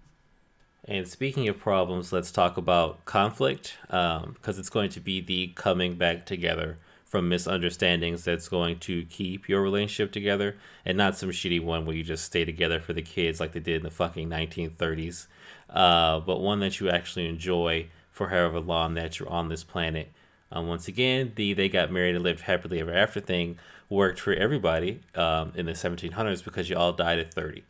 And 0.86 1.08
speaking 1.08 1.48
of 1.48 1.58
problems, 1.58 2.12
let's 2.12 2.30
talk 2.30 2.56
about 2.56 3.04
conflict 3.06 3.78
because 3.86 4.24
um, 4.24 4.36
it's 4.46 4.68
going 4.68 4.90
to 4.90 5.00
be 5.00 5.20
the 5.20 5.48
coming 5.54 5.94
back 5.94 6.26
together 6.26 6.78
from 7.06 7.28
misunderstandings 7.28 8.24
that's 8.24 8.48
going 8.48 8.78
to 8.80 9.04
keep 9.04 9.48
your 9.48 9.62
relationship 9.62 10.12
together 10.12 10.56
and 10.84 10.98
not 10.98 11.16
some 11.16 11.30
shitty 11.30 11.62
one 11.62 11.86
where 11.86 11.94
you 11.94 12.02
just 12.02 12.24
stay 12.24 12.44
together 12.44 12.80
for 12.80 12.92
the 12.92 13.00
kids 13.00 13.40
like 13.40 13.52
they 13.52 13.60
did 13.60 13.76
in 13.76 13.82
the 13.84 13.90
fucking 13.90 14.28
1930s, 14.28 15.26
uh, 15.70 16.20
but 16.20 16.40
one 16.40 16.60
that 16.60 16.80
you 16.80 16.90
actually 16.90 17.28
enjoy 17.28 17.86
for 18.10 18.28
however 18.28 18.60
long 18.60 18.94
that 18.94 19.18
you're 19.18 19.28
on 19.28 19.48
this 19.48 19.64
planet. 19.64 20.10
Um, 20.52 20.66
once 20.66 20.86
again, 20.86 21.32
the 21.36 21.54
they 21.54 21.68
got 21.68 21.90
married 21.90 22.14
and 22.14 22.24
lived 22.24 22.40
happily 22.40 22.80
ever 22.80 22.92
after 22.92 23.20
thing 23.20 23.58
worked 23.88 24.20
for 24.20 24.32
everybody 24.34 25.00
um, 25.14 25.52
in 25.54 25.66
the 25.66 25.72
1700s 25.72 26.44
because 26.44 26.68
you 26.68 26.76
all 26.76 26.92
died 26.92 27.18
at 27.18 27.32
30. 27.32 27.62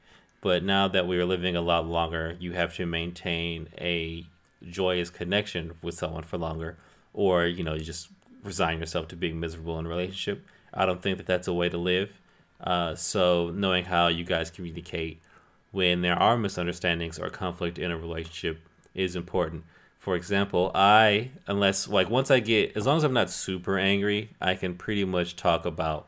But 0.45 0.63
now 0.63 0.89
that 0.89 1.09
we 1.09 1.19
are 1.19 1.25
living 1.25 1.57
a 1.57 1.63
lot 1.63 1.87
longer, 1.87 2.37
you 2.39 2.53
have 2.53 2.77
to 2.77 2.85
maintain 2.85 3.69
a 3.79 4.27
joyous 4.69 5.09
connection 5.09 5.73
with 5.81 5.95
someone 5.95 6.23
for 6.23 6.37
longer, 6.37 6.77
or 7.15 7.47
you 7.47 7.65
know, 7.65 7.73
you 7.73 7.81
just 7.81 8.11
resign 8.43 8.79
yourself 8.79 9.09
to 9.09 9.17
being 9.17 9.41
miserable 9.41 9.79
in 9.79 9.87
a 9.87 9.89
relationship. 9.89 10.45
I 10.75 10.85
don't 10.85 11.01
think 11.01 11.17
that 11.17 11.27
that's 11.27 11.49
a 11.49 11.55
way 11.55 11.71
to 11.71 11.79
live. 11.79 12.21
Uh, 12.61 12.95
so 12.95 13.53
knowing 13.55 13.87
how 13.87 14.09
you 14.09 14.23
guys 14.23 14.51
communicate 14.51 15.23
when 15.71 16.03
there 16.03 16.15
are 16.15 16.37
misunderstandings 16.37 17.19
or 17.19 17.31
conflict 17.31 17.79
in 17.79 17.91
a 17.91 17.97
relationship 17.97 18.69
is 18.95 19.17
important. 19.17 19.65
For 19.99 20.15
example, 20.15 20.71
I 20.75 21.31
unless 21.47 21.89
like 21.89 22.11
once 22.11 22.31
I 22.31 22.41
get 22.41 22.77
as 22.77 22.85
long 22.85 22.99
as 22.99 23.05
I'm 23.05 23.15
not 23.15 23.31
super 23.31 23.79
angry, 23.79 24.29
I 24.43 24.57
can 24.57 24.75
pretty 24.75 25.07
much 25.07 25.37
talk 25.37 25.65
about 25.65 26.07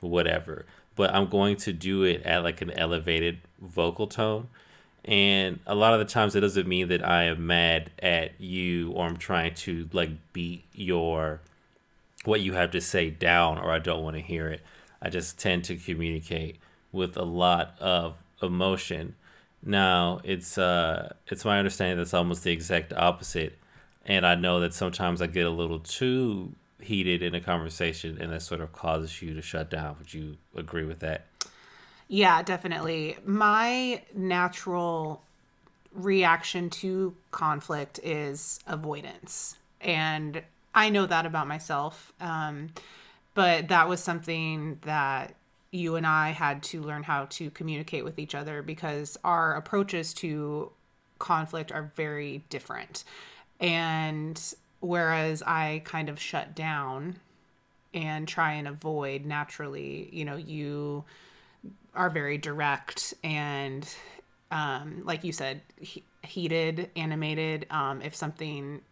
whatever. 0.00 0.66
But 0.94 1.14
I'm 1.14 1.28
going 1.28 1.56
to 1.56 1.72
do 1.72 2.04
it 2.04 2.22
at 2.24 2.42
like 2.42 2.60
an 2.60 2.70
elevated 2.70 3.38
vocal 3.60 4.06
tone. 4.06 4.48
And 5.04 5.58
a 5.66 5.74
lot 5.74 5.94
of 5.94 5.98
the 5.98 6.04
times 6.04 6.36
it 6.36 6.40
doesn't 6.40 6.68
mean 6.68 6.88
that 6.88 7.06
I 7.06 7.24
am 7.24 7.46
mad 7.46 7.90
at 8.00 8.40
you 8.40 8.92
or 8.92 9.06
I'm 9.06 9.16
trying 9.16 9.54
to 9.54 9.88
like 9.92 10.10
beat 10.32 10.64
your 10.74 11.40
what 12.24 12.40
you 12.40 12.52
have 12.52 12.70
to 12.70 12.80
say 12.80 13.10
down 13.10 13.58
or 13.58 13.70
I 13.72 13.80
don't 13.80 14.02
want 14.04 14.16
to 14.16 14.22
hear 14.22 14.48
it. 14.48 14.60
I 15.00 15.10
just 15.10 15.38
tend 15.38 15.64
to 15.64 15.76
communicate 15.76 16.58
with 16.92 17.16
a 17.16 17.24
lot 17.24 17.74
of 17.80 18.14
emotion. 18.40 19.16
Now, 19.64 20.20
it's 20.22 20.56
uh 20.56 21.14
it's 21.26 21.44
my 21.44 21.58
understanding 21.58 21.98
that's 21.98 22.14
almost 22.14 22.44
the 22.44 22.52
exact 22.52 22.92
opposite. 22.92 23.58
And 24.04 24.26
I 24.26 24.34
know 24.34 24.60
that 24.60 24.74
sometimes 24.74 25.22
I 25.22 25.26
get 25.26 25.46
a 25.46 25.50
little 25.50 25.78
too 25.78 26.52
heated 26.82 27.22
in 27.22 27.34
a 27.34 27.40
conversation 27.40 28.18
and 28.20 28.32
that 28.32 28.42
sort 28.42 28.60
of 28.60 28.72
causes 28.72 29.22
you 29.22 29.34
to 29.34 29.42
shut 29.42 29.70
down. 29.70 29.96
Would 29.98 30.12
you 30.12 30.36
agree 30.54 30.84
with 30.84 31.00
that? 31.00 31.26
Yeah, 32.08 32.42
definitely. 32.42 33.16
My 33.24 34.02
natural 34.14 35.22
reaction 35.94 36.70
to 36.70 37.14
conflict 37.30 38.00
is 38.02 38.60
avoidance. 38.66 39.56
And 39.80 40.42
I 40.74 40.90
know 40.90 41.06
that 41.06 41.26
about 41.26 41.46
myself. 41.48 42.12
Um, 42.20 42.70
but 43.34 43.68
that 43.68 43.88
was 43.88 44.02
something 44.02 44.78
that 44.82 45.34
you 45.70 45.96
and 45.96 46.06
I 46.06 46.30
had 46.30 46.62
to 46.64 46.82
learn 46.82 47.02
how 47.02 47.26
to 47.30 47.50
communicate 47.50 48.04
with 48.04 48.18
each 48.18 48.34
other 48.34 48.62
because 48.62 49.18
our 49.24 49.54
approaches 49.54 50.12
to 50.14 50.70
conflict 51.18 51.72
are 51.72 51.90
very 51.96 52.44
different. 52.50 53.04
And 53.58 54.40
whereas 54.82 55.42
I 55.42 55.80
kind 55.84 56.08
of 56.08 56.20
shut 56.20 56.54
down 56.54 57.16
and 57.94 58.28
try 58.28 58.52
and 58.52 58.68
avoid 58.68 59.24
naturally, 59.24 60.08
you 60.12 60.24
know, 60.24 60.36
you 60.36 61.04
are 61.94 62.10
very 62.10 62.36
direct 62.38 63.14
and 63.22 63.88
um, 64.50 65.02
like 65.04 65.24
you 65.24 65.32
said, 65.32 65.62
he- 65.80 66.04
heated, 66.22 66.90
animated. 66.94 67.66
Um, 67.70 68.02
if 68.02 68.14
something 68.14 68.82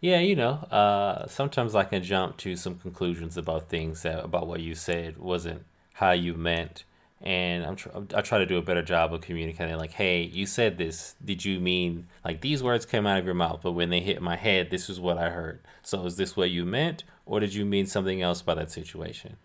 yeah, 0.00 0.18
you 0.18 0.34
know, 0.34 0.54
uh, 0.54 1.28
sometimes 1.28 1.76
I 1.76 1.84
can 1.84 2.02
jump 2.02 2.36
to 2.38 2.56
some 2.56 2.74
conclusions 2.74 3.36
about 3.36 3.68
things 3.68 4.02
that 4.02 4.24
about 4.24 4.48
what 4.48 4.60
you 4.60 4.74
said 4.74 5.16
wasn't 5.16 5.64
how 5.92 6.10
you 6.10 6.34
meant, 6.34 6.82
and 7.22 7.64
I'm 7.64 7.76
tr- 7.76 7.88
I 8.14 8.20
try 8.20 8.38
to 8.38 8.46
do 8.46 8.58
a 8.58 8.62
better 8.62 8.82
job 8.82 9.14
of 9.14 9.20
communicating. 9.20 9.76
Like, 9.76 9.92
hey, 9.92 10.22
you 10.22 10.44
said 10.44 10.76
this. 10.76 11.14
Did 11.24 11.44
you 11.44 11.60
mean 11.60 12.08
like 12.24 12.40
these 12.40 12.62
words 12.62 12.84
came 12.84 13.06
out 13.06 13.18
of 13.18 13.24
your 13.24 13.34
mouth, 13.34 13.60
but 13.62 13.72
when 13.72 13.90
they 13.90 14.00
hit 14.00 14.20
my 14.20 14.36
head, 14.36 14.70
this 14.70 14.90
is 14.90 14.98
what 14.98 15.18
I 15.18 15.30
heard. 15.30 15.60
So 15.82 16.04
is 16.04 16.16
this 16.16 16.36
what 16.36 16.50
you 16.50 16.64
meant, 16.64 17.04
or 17.24 17.38
did 17.40 17.54
you 17.54 17.64
mean 17.64 17.86
something 17.86 18.20
else 18.20 18.42
by 18.42 18.54
that 18.54 18.70
situation? 18.70 19.36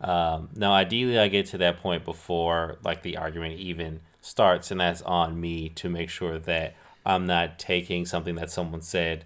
Um, 0.00 0.48
now, 0.56 0.72
ideally, 0.72 1.18
I 1.18 1.28
get 1.28 1.46
to 1.46 1.58
that 1.58 1.80
point 1.80 2.04
before 2.04 2.78
like 2.82 3.02
the 3.02 3.16
argument 3.16 3.60
even 3.60 4.00
starts, 4.20 4.70
and 4.70 4.80
that's 4.80 5.02
on 5.02 5.40
me 5.40 5.68
to 5.70 5.88
make 5.88 6.10
sure 6.10 6.38
that 6.38 6.74
I'm 7.06 7.26
not 7.26 7.58
taking 7.58 8.06
something 8.06 8.34
that 8.36 8.50
someone 8.50 8.82
said 8.82 9.24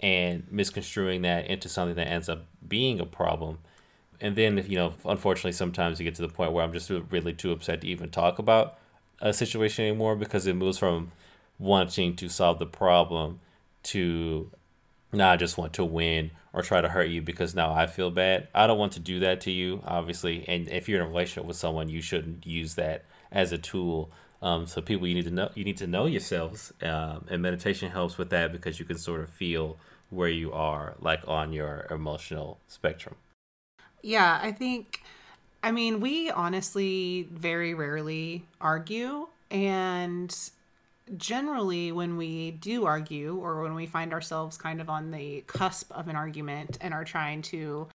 and 0.00 0.44
misconstruing 0.50 1.22
that 1.22 1.46
into 1.46 1.68
something 1.68 1.94
that 1.96 2.08
ends 2.08 2.28
up 2.28 2.46
being 2.66 2.98
a 2.98 3.06
problem. 3.06 3.58
And 4.22 4.36
then, 4.36 4.64
you 4.68 4.76
know, 4.76 4.94
unfortunately, 5.04 5.52
sometimes 5.52 5.98
you 5.98 6.04
get 6.04 6.14
to 6.14 6.22
the 6.22 6.28
point 6.28 6.52
where 6.52 6.64
I'm 6.64 6.72
just 6.72 6.88
really 7.10 7.34
too 7.34 7.50
upset 7.50 7.80
to 7.80 7.88
even 7.88 8.08
talk 8.08 8.38
about 8.38 8.78
a 9.20 9.32
situation 9.32 9.84
anymore 9.84 10.14
because 10.14 10.46
it 10.46 10.54
moves 10.54 10.78
from 10.78 11.10
wanting 11.58 12.14
to 12.16 12.28
solve 12.28 12.60
the 12.60 12.66
problem 12.66 13.40
to 13.82 14.48
now 15.12 15.32
I 15.32 15.36
just 15.36 15.58
want 15.58 15.72
to 15.74 15.84
win 15.84 16.30
or 16.52 16.62
try 16.62 16.80
to 16.80 16.88
hurt 16.88 17.08
you 17.08 17.20
because 17.20 17.56
now 17.56 17.74
I 17.74 17.88
feel 17.88 18.12
bad. 18.12 18.46
I 18.54 18.68
don't 18.68 18.78
want 18.78 18.92
to 18.92 19.00
do 19.00 19.18
that 19.20 19.40
to 19.42 19.50
you, 19.50 19.82
obviously. 19.84 20.44
And 20.46 20.68
if 20.68 20.88
you're 20.88 21.00
in 21.00 21.06
a 21.06 21.08
relationship 21.08 21.44
with 21.44 21.56
someone, 21.56 21.88
you 21.88 22.00
shouldn't 22.00 22.46
use 22.46 22.76
that 22.76 23.04
as 23.32 23.50
a 23.50 23.58
tool. 23.58 24.12
Um, 24.40 24.68
so 24.68 24.80
people, 24.80 25.08
you 25.08 25.14
need 25.14 25.24
to 25.24 25.30
know 25.32 25.50
you 25.56 25.64
need 25.64 25.78
to 25.78 25.86
know 25.88 26.06
yourselves, 26.06 26.72
um, 26.82 27.26
and 27.28 27.42
meditation 27.42 27.90
helps 27.90 28.18
with 28.18 28.30
that 28.30 28.52
because 28.52 28.78
you 28.78 28.84
can 28.84 28.98
sort 28.98 29.20
of 29.20 29.30
feel 29.30 29.78
where 30.10 30.28
you 30.28 30.52
are, 30.52 30.94
like 31.00 31.22
on 31.26 31.52
your 31.52 31.86
emotional 31.90 32.58
spectrum. 32.68 33.16
Yeah, 34.02 34.38
I 34.42 34.52
think, 34.52 35.02
I 35.62 35.70
mean, 35.70 36.00
we 36.00 36.30
honestly 36.30 37.28
very 37.30 37.72
rarely 37.72 38.44
argue. 38.60 39.28
And 39.50 40.36
generally, 41.16 41.92
when 41.92 42.16
we 42.16 42.50
do 42.52 42.84
argue 42.84 43.36
or 43.36 43.62
when 43.62 43.74
we 43.74 43.86
find 43.86 44.12
ourselves 44.12 44.56
kind 44.56 44.80
of 44.80 44.90
on 44.90 45.12
the 45.12 45.44
cusp 45.46 45.90
of 45.92 46.08
an 46.08 46.16
argument 46.16 46.78
and 46.80 46.92
are 46.92 47.04
trying 47.04 47.42
to 47.42 47.88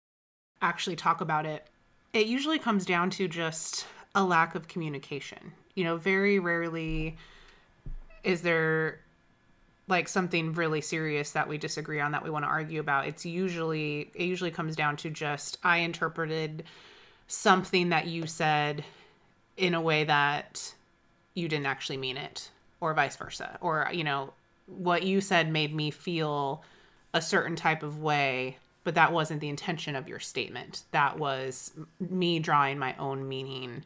actually 0.61 0.95
talk 0.95 1.19
about 1.21 1.45
it, 1.45 1.67
it 2.13 2.27
usually 2.27 2.57
comes 2.57 2.85
down 2.85 3.09
to 3.11 3.27
just 3.27 3.85
a 4.15 4.23
lack 4.23 4.55
of 4.55 4.67
communication. 4.67 5.53
You 5.75 5.83
know, 5.83 5.97
very 5.97 6.39
rarely 6.39 7.17
is 8.23 8.41
there 8.41 9.01
like 9.87 10.07
something 10.07 10.53
really 10.53 10.81
serious 10.81 11.31
that 11.31 11.47
we 11.47 11.57
disagree 11.57 11.99
on 11.99 12.11
that 12.11 12.23
we 12.23 12.29
want 12.29 12.43
to 12.43 12.49
argue 12.49 12.79
about. 12.79 13.07
It's 13.07 13.25
usually 13.25 14.11
it 14.13 14.25
usually 14.25 14.51
comes 14.51 14.75
down 14.75 14.97
to 14.97 15.09
just 15.09 15.57
i 15.63 15.77
interpreted 15.77 16.63
something 17.27 17.89
that 17.89 18.07
you 18.07 18.25
said 18.25 18.83
in 19.57 19.73
a 19.73 19.81
way 19.81 20.03
that 20.03 20.73
you 21.33 21.47
didn't 21.47 21.65
actually 21.65 21.97
mean 21.97 22.17
it 22.17 22.49
or 22.79 22.93
vice 22.93 23.15
versa 23.15 23.57
or 23.61 23.89
you 23.91 24.03
know 24.03 24.33
what 24.67 25.03
you 25.03 25.19
said 25.19 25.51
made 25.51 25.73
me 25.73 25.91
feel 25.91 26.63
a 27.13 27.21
certain 27.21 27.55
type 27.55 27.83
of 27.83 28.01
way 28.01 28.57
but 28.87 28.95
that 28.95 29.11
wasn't 29.11 29.41
the 29.41 29.49
intention 29.49 29.97
of 29.97 30.07
your 30.07 30.21
statement. 30.21 30.83
That 30.91 31.19
was 31.19 31.73
me 31.99 32.39
drawing 32.39 32.79
my 32.79 32.95
own 32.95 33.27
meaning 33.27 33.83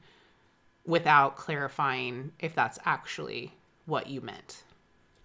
without 0.85 1.37
clarifying 1.37 2.33
if 2.39 2.53
that's 2.53 2.77
actually 2.85 3.55
what 3.87 4.05
you 4.05 4.21
meant 4.21 4.61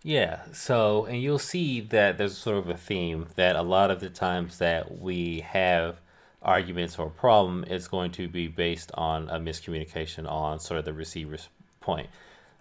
yeah, 0.03 0.41
so, 0.53 1.05
and 1.07 1.21
you'll 1.21 1.39
see 1.39 1.81
that 1.81 2.19
there's 2.19 2.37
sort 2.37 2.59
of 2.59 2.69
a 2.69 2.77
theme 2.77 3.27
that 3.37 3.57
a 3.57 3.63
lot 3.63 3.91
of 3.91 4.01
the 4.01 4.11
times 4.11 4.59
that 4.59 5.01
we 5.01 5.41
have 5.41 6.01
arguments 6.43 6.99
or 6.99 7.11
problem, 7.11 7.65
it's 7.69 7.89
going 7.89 8.13
to 8.13 8.29
be 8.29 8.47
based 8.47 8.93
on 8.95 9.29
a 9.31 9.39
miscommunication 9.39 10.31
on 10.31 10.61
sort 10.61 10.79
of 10.79 10.85
the 10.85 10.93
receiver's 10.93 11.49
point. 11.81 12.09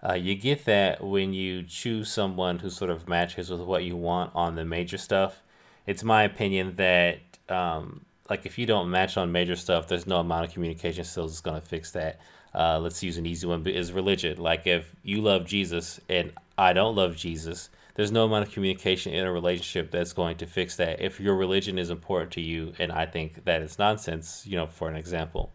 Uh, 0.06 0.14
you 0.14 0.34
get 0.34 0.64
that 0.64 1.02
when 1.02 1.32
you 1.32 1.62
choose 1.62 2.12
someone 2.12 2.58
who 2.58 2.70
sort 2.70 2.90
of 2.90 3.08
matches 3.08 3.50
with 3.50 3.60
what 3.60 3.84
you 3.84 3.96
want 3.96 4.30
on 4.34 4.54
the 4.54 4.64
major 4.64 4.98
stuff. 4.98 5.42
It's 5.86 6.02
my 6.02 6.24
opinion 6.24 6.76
that, 6.76 7.18
um, 7.48 8.04
like, 8.28 8.44
if 8.44 8.58
you 8.58 8.66
don't 8.66 8.90
match 8.90 9.16
on 9.16 9.30
major 9.30 9.56
stuff, 9.56 9.86
there's 9.86 10.06
no 10.06 10.18
amount 10.18 10.46
of 10.46 10.52
communication 10.52 11.04
skills 11.04 11.32
that's 11.32 11.40
going 11.40 11.60
to 11.60 11.66
fix 11.66 11.92
that. 11.92 12.20
Uh, 12.56 12.78
let's 12.80 13.02
use 13.02 13.18
an 13.18 13.26
easy 13.26 13.46
one, 13.46 13.66
is 13.66 13.92
religion. 13.92 14.38
Like, 14.38 14.66
if 14.66 14.96
you 15.02 15.20
love 15.20 15.44
Jesus 15.44 16.00
and 16.08 16.32
I 16.56 16.72
don't 16.72 16.96
love 16.96 17.14
Jesus, 17.14 17.68
there's 17.96 18.10
no 18.10 18.24
amount 18.24 18.46
of 18.46 18.52
communication 18.52 19.12
in 19.12 19.26
a 19.26 19.32
relationship 19.32 19.90
that's 19.90 20.14
going 20.14 20.38
to 20.38 20.46
fix 20.46 20.76
that. 20.76 21.00
If 21.00 21.20
your 21.20 21.36
religion 21.36 21.78
is 21.78 21.90
important 21.90 22.32
to 22.32 22.40
you, 22.40 22.72
and 22.78 22.90
I 22.90 23.04
think 23.04 23.44
that 23.44 23.60
it's 23.60 23.78
nonsense, 23.78 24.46
you 24.46 24.56
know, 24.56 24.66
for 24.66 24.88
an 24.88 24.96
example, 24.96 25.52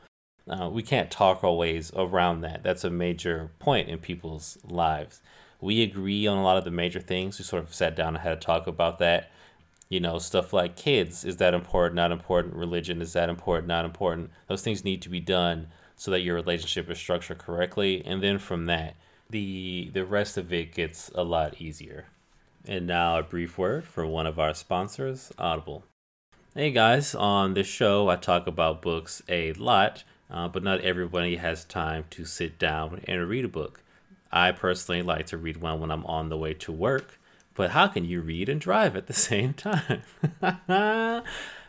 uh, 0.47 0.69
we 0.69 0.83
can't 0.83 1.09
talk 1.09 1.43
our 1.43 1.53
ways 1.53 1.91
around 1.95 2.41
that. 2.41 2.61
That's 2.61 2.83
a 2.83 2.89
major 2.91 3.51
point 3.57 3.89
in 3.89 3.97
people's 3.97 4.59
lives. 4.63 5.21
We 5.59 5.81
agree 5.81 6.27
on 6.27 6.37
a 6.37 6.43
lot 6.43 6.57
of 6.57 6.65
the 6.65 6.71
major 6.71 6.99
things. 6.99 7.39
We 7.39 7.45
sort 7.45 7.63
of 7.63 7.73
sat 7.73 7.95
down 7.95 8.15
and 8.15 8.17
had 8.19 8.33
a 8.33 8.35
talk 8.35 8.67
about 8.67 8.99
that. 8.99 9.31
You 9.89 9.99
know, 9.99 10.19
stuff 10.19 10.53
like 10.53 10.75
kids 10.75 11.25
is 11.25 11.37
that 11.37 11.53
important, 11.53 11.95
not 11.95 12.11
important? 12.11 12.55
Religion 12.55 13.01
is 13.01 13.13
that 13.13 13.29
important, 13.29 13.67
not 13.67 13.85
important? 13.85 14.31
Those 14.47 14.61
things 14.61 14.85
need 14.85 15.01
to 15.01 15.09
be 15.09 15.19
done 15.19 15.67
so 16.01 16.09
that 16.09 16.21
your 16.21 16.33
relationship 16.33 16.89
is 16.89 16.97
structured 16.97 17.37
correctly. 17.37 18.01
And 18.03 18.23
then 18.23 18.39
from 18.39 18.65
that, 18.65 18.95
the 19.29 19.91
the 19.93 20.03
rest 20.03 20.35
of 20.35 20.51
it 20.51 20.73
gets 20.73 21.11
a 21.13 21.23
lot 21.23 21.61
easier. 21.61 22.07
And 22.65 22.87
now 22.87 23.19
a 23.19 23.23
brief 23.23 23.55
word 23.55 23.83
for 23.83 24.07
one 24.07 24.25
of 24.25 24.39
our 24.39 24.55
sponsors, 24.55 25.31
Audible. 25.37 25.83
Hey 26.55 26.71
guys, 26.71 27.13
on 27.13 27.53
this 27.53 27.67
show 27.67 28.09
I 28.09 28.15
talk 28.15 28.47
about 28.47 28.81
books 28.81 29.21
a 29.29 29.53
lot, 29.53 30.03
uh, 30.31 30.47
but 30.47 30.63
not 30.63 30.81
everybody 30.81 31.35
has 31.35 31.65
time 31.65 32.05
to 32.09 32.25
sit 32.25 32.57
down 32.57 33.03
and 33.07 33.29
read 33.29 33.45
a 33.45 33.47
book. 33.47 33.83
I 34.31 34.53
personally 34.53 35.03
like 35.03 35.27
to 35.27 35.37
read 35.37 35.57
one 35.57 35.79
when 35.79 35.91
I'm 35.91 36.07
on 36.07 36.29
the 36.29 36.37
way 36.37 36.55
to 36.55 36.71
work, 36.71 37.19
but 37.53 37.71
how 37.71 37.85
can 37.85 38.05
you 38.05 38.21
read 38.21 38.49
and 38.49 38.59
drive 38.59 38.95
at 38.95 39.05
the 39.05 39.13
same 39.29 39.53
time? 39.53 40.01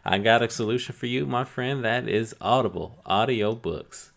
I 0.04 0.18
got 0.18 0.42
a 0.42 0.48
solution 0.48 0.94
for 0.94 1.04
you, 1.04 1.26
my 1.26 1.44
friend. 1.44 1.84
That 1.84 2.08
is 2.08 2.34
Audible, 2.40 3.02
audio 3.04 3.54
books. 3.54 4.11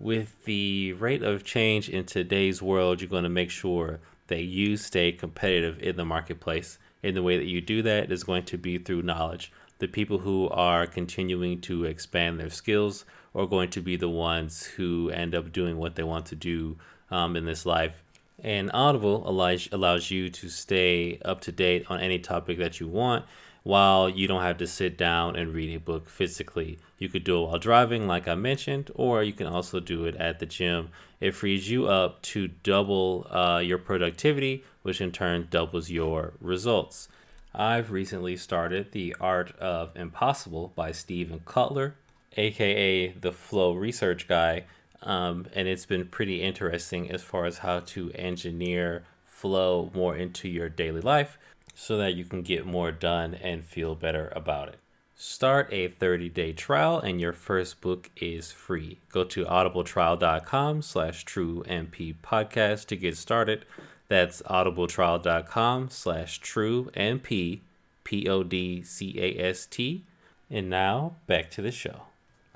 With 0.00 0.46
the 0.46 0.94
rate 0.94 1.22
of 1.22 1.44
change 1.44 1.90
in 1.90 2.06
today's 2.06 2.62
world, 2.62 3.02
you're 3.02 3.10
going 3.10 3.24
to 3.24 3.28
make 3.28 3.50
sure 3.50 4.00
that 4.28 4.44
you 4.44 4.78
stay 4.78 5.12
competitive 5.12 5.78
in 5.78 5.96
the 5.96 6.06
marketplace. 6.06 6.78
And 7.02 7.14
the 7.14 7.22
way 7.22 7.36
that 7.36 7.44
you 7.44 7.60
do 7.60 7.82
that 7.82 8.10
is 8.10 8.24
going 8.24 8.44
to 8.44 8.56
be 8.56 8.78
through 8.78 9.02
knowledge. 9.02 9.52
The 9.78 9.88
people 9.88 10.20
who 10.20 10.48
are 10.48 10.86
continuing 10.86 11.60
to 11.62 11.84
expand 11.84 12.40
their 12.40 12.48
skills 12.48 13.04
are 13.34 13.46
going 13.46 13.68
to 13.70 13.82
be 13.82 13.96
the 13.96 14.08
ones 14.08 14.64
who 14.64 15.10
end 15.10 15.34
up 15.34 15.52
doing 15.52 15.76
what 15.76 15.96
they 15.96 16.02
want 16.02 16.24
to 16.26 16.34
do 16.34 16.78
um, 17.10 17.36
in 17.36 17.44
this 17.44 17.66
life. 17.66 18.02
And 18.42 18.70
Audible 18.72 19.28
allows, 19.28 19.68
allows 19.70 20.10
you 20.10 20.30
to 20.30 20.48
stay 20.48 21.20
up 21.26 21.42
to 21.42 21.52
date 21.52 21.84
on 21.90 22.00
any 22.00 22.18
topic 22.18 22.56
that 22.56 22.80
you 22.80 22.88
want 22.88 23.26
while 23.62 24.08
you 24.08 24.26
don't 24.26 24.42
have 24.42 24.58
to 24.58 24.66
sit 24.66 24.96
down 24.96 25.36
and 25.36 25.54
read 25.54 25.74
a 25.74 25.80
book 25.80 26.08
physically. 26.08 26.78
You 26.98 27.08
could 27.08 27.24
do 27.24 27.42
it 27.42 27.46
while 27.46 27.58
driving, 27.58 28.06
like 28.06 28.26
I 28.26 28.34
mentioned, 28.34 28.90
or 28.94 29.22
you 29.22 29.32
can 29.32 29.46
also 29.46 29.80
do 29.80 30.04
it 30.04 30.16
at 30.16 30.38
the 30.38 30.46
gym. 30.46 30.90
It 31.20 31.34
frees 31.34 31.70
you 31.70 31.86
up 31.86 32.22
to 32.22 32.48
double 32.48 33.26
uh, 33.30 33.60
your 33.64 33.78
productivity, 33.78 34.64
which 34.82 35.00
in 35.00 35.12
turn 35.12 35.48
doubles 35.50 35.90
your 35.90 36.32
results. 36.40 37.08
I've 37.54 37.90
recently 37.90 38.36
started 38.36 38.92
The 38.92 39.16
Art 39.20 39.56
of 39.58 39.96
Impossible 39.96 40.72
by 40.74 40.92
Steven 40.92 41.40
Kotler, 41.40 41.92
aka 42.36 43.08
the 43.08 43.32
Flow 43.32 43.74
Research 43.74 44.28
Guy 44.28 44.64
um, 45.02 45.46
and 45.54 45.66
it's 45.66 45.86
been 45.86 46.06
pretty 46.06 46.42
interesting 46.42 47.10
as 47.10 47.22
far 47.22 47.46
as 47.46 47.58
how 47.58 47.80
to 47.80 48.10
engineer 48.12 49.04
flow 49.24 49.90
more 49.94 50.16
into 50.16 50.48
your 50.48 50.68
daily 50.68 51.00
life 51.00 51.38
so 51.74 51.96
that 51.96 52.14
you 52.14 52.24
can 52.24 52.42
get 52.42 52.66
more 52.66 52.92
done 52.92 53.34
and 53.34 53.64
feel 53.64 53.94
better 53.94 54.32
about 54.34 54.68
it. 54.68 54.78
Start 55.22 55.68
a 55.70 55.88
30-day 55.88 56.54
trial 56.54 56.98
and 56.98 57.20
your 57.20 57.34
first 57.34 57.82
book 57.82 58.10
is 58.16 58.52
free. 58.52 59.00
Go 59.12 59.22
to 59.24 59.44
audibletrial.com 59.44 60.80
slash 60.80 61.26
truemp 61.26 62.16
podcast 62.22 62.86
to 62.86 62.96
get 62.96 63.18
started. 63.18 63.66
That's 64.08 64.40
audibletrial.com 64.42 65.90
slash 65.90 66.40
truemp, 66.40 67.60
P-O-D-C-A-S-T. 68.04 70.04
And 70.50 70.70
now 70.70 71.16
back 71.26 71.50
to 71.50 71.62
the 71.62 71.70
show. 71.70 72.02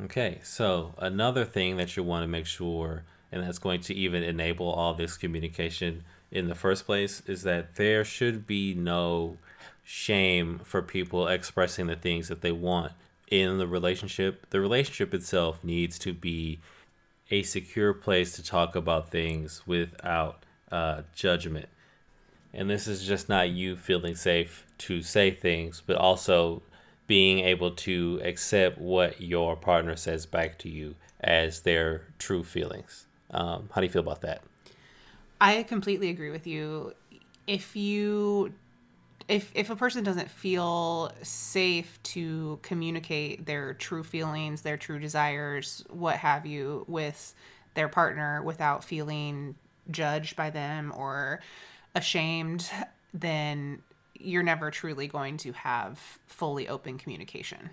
Okay, 0.02 0.40
so 0.42 0.94
another 0.99 1.44
thing 1.44 1.76
that 1.76 1.97
you 1.97 2.02
want 2.02 2.25
to 2.25 2.28
make 2.28 2.47
sure, 2.47 3.04
and 3.30 3.44
that's 3.44 3.59
going 3.59 3.80
to 3.83 3.94
even 3.94 4.23
enable 4.23 4.68
all 4.68 4.94
this 4.94 5.16
communication 5.16 6.02
in 6.34 6.48
the 6.48 6.54
first 6.54 6.84
place, 6.84 7.22
is 7.26 7.44
that 7.44 7.76
there 7.76 8.04
should 8.04 8.46
be 8.46 8.74
no 8.74 9.38
shame 9.82 10.60
for 10.64 10.82
people 10.82 11.28
expressing 11.28 11.86
the 11.86 11.96
things 11.96 12.28
that 12.28 12.42
they 12.42 12.52
want 12.52 12.92
in 13.30 13.58
the 13.58 13.66
relationship. 13.66 14.46
The 14.50 14.60
relationship 14.60 15.14
itself 15.14 15.62
needs 15.64 15.98
to 16.00 16.12
be 16.12 16.60
a 17.30 17.42
secure 17.42 17.94
place 17.94 18.32
to 18.32 18.42
talk 18.42 18.76
about 18.76 19.10
things 19.10 19.62
without 19.66 20.44
uh, 20.70 21.02
judgment. 21.14 21.68
And 22.52 22.70
this 22.70 22.86
is 22.86 23.06
just 23.06 23.28
not 23.28 23.50
you 23.50 23.76
feeling 23.76 24.14
safe 24.14 24.64
to 24.78 25.02
say 25.02 25.30
things, 25.30 25.82
but 25.84 25.96
also 25.96 26.62
being 27.06 27.40
able 27.40 27.70
to 27.70 28.20
accept 28.24 28.78
what 28.78 29.20
your 29.20 29.56
partner 29.56 29.96
says 29.96 30.26
back 30.26 30.58
to 30.58 30.68
you 30.68 30.94
as 31.20 31.60
their 31.60 32.02
true 32.18 32.44
feelings. 32.44 33.06
Um, 33.30 33.68
how 33.72 33.80
do 33.80 33.87
you 33.87 33.92
feel 33.92 34.02
about 34.02 34.20
that? 34.22 34.42
I 35.44 35.62
completely 35.62 36.09
agree 36.09 36.30
with 36.30 36.46
you. 36.46 36.94
If 37.46 37.76
you 37.76 38.54
if 39.28 39.52
if 39.54 39.68
a 39.68 39.76
person 39.76 40.02
doesn't 40.02 40.30
feel 40.30 41.12
safe 41.22 42.02
to 42.02 42.59
communicate 42.62 43.44
their 43.44 43.74
true 43.74 44.02
feelings, 44.02 44.62
their 44.62 44.78
true 44.78 44.98
desires, 44.98 45.85
what 45.90 46.16
have 46.16 46.46
you 46.46 46.87
with 46.88 47.35
their 47.74 47.88
partner 47.88 48.42
without 48.42 48.85
feeling 48.85 49.54
judged 49.90 50.35
by 50.35 50.48
them 50.48 50.94
or 50.96 51.40
ashamed, 51.94 52.70
then 53.12 53.83
you're 54.18 54.42
never 54.42 54.70
truly 54.70 55.09
going 55.09 55.37
to 55.37 55.52
have 55.52 55.98
fully 56.26 56.68
open 56.68 56.96
communication. 56.96 57.68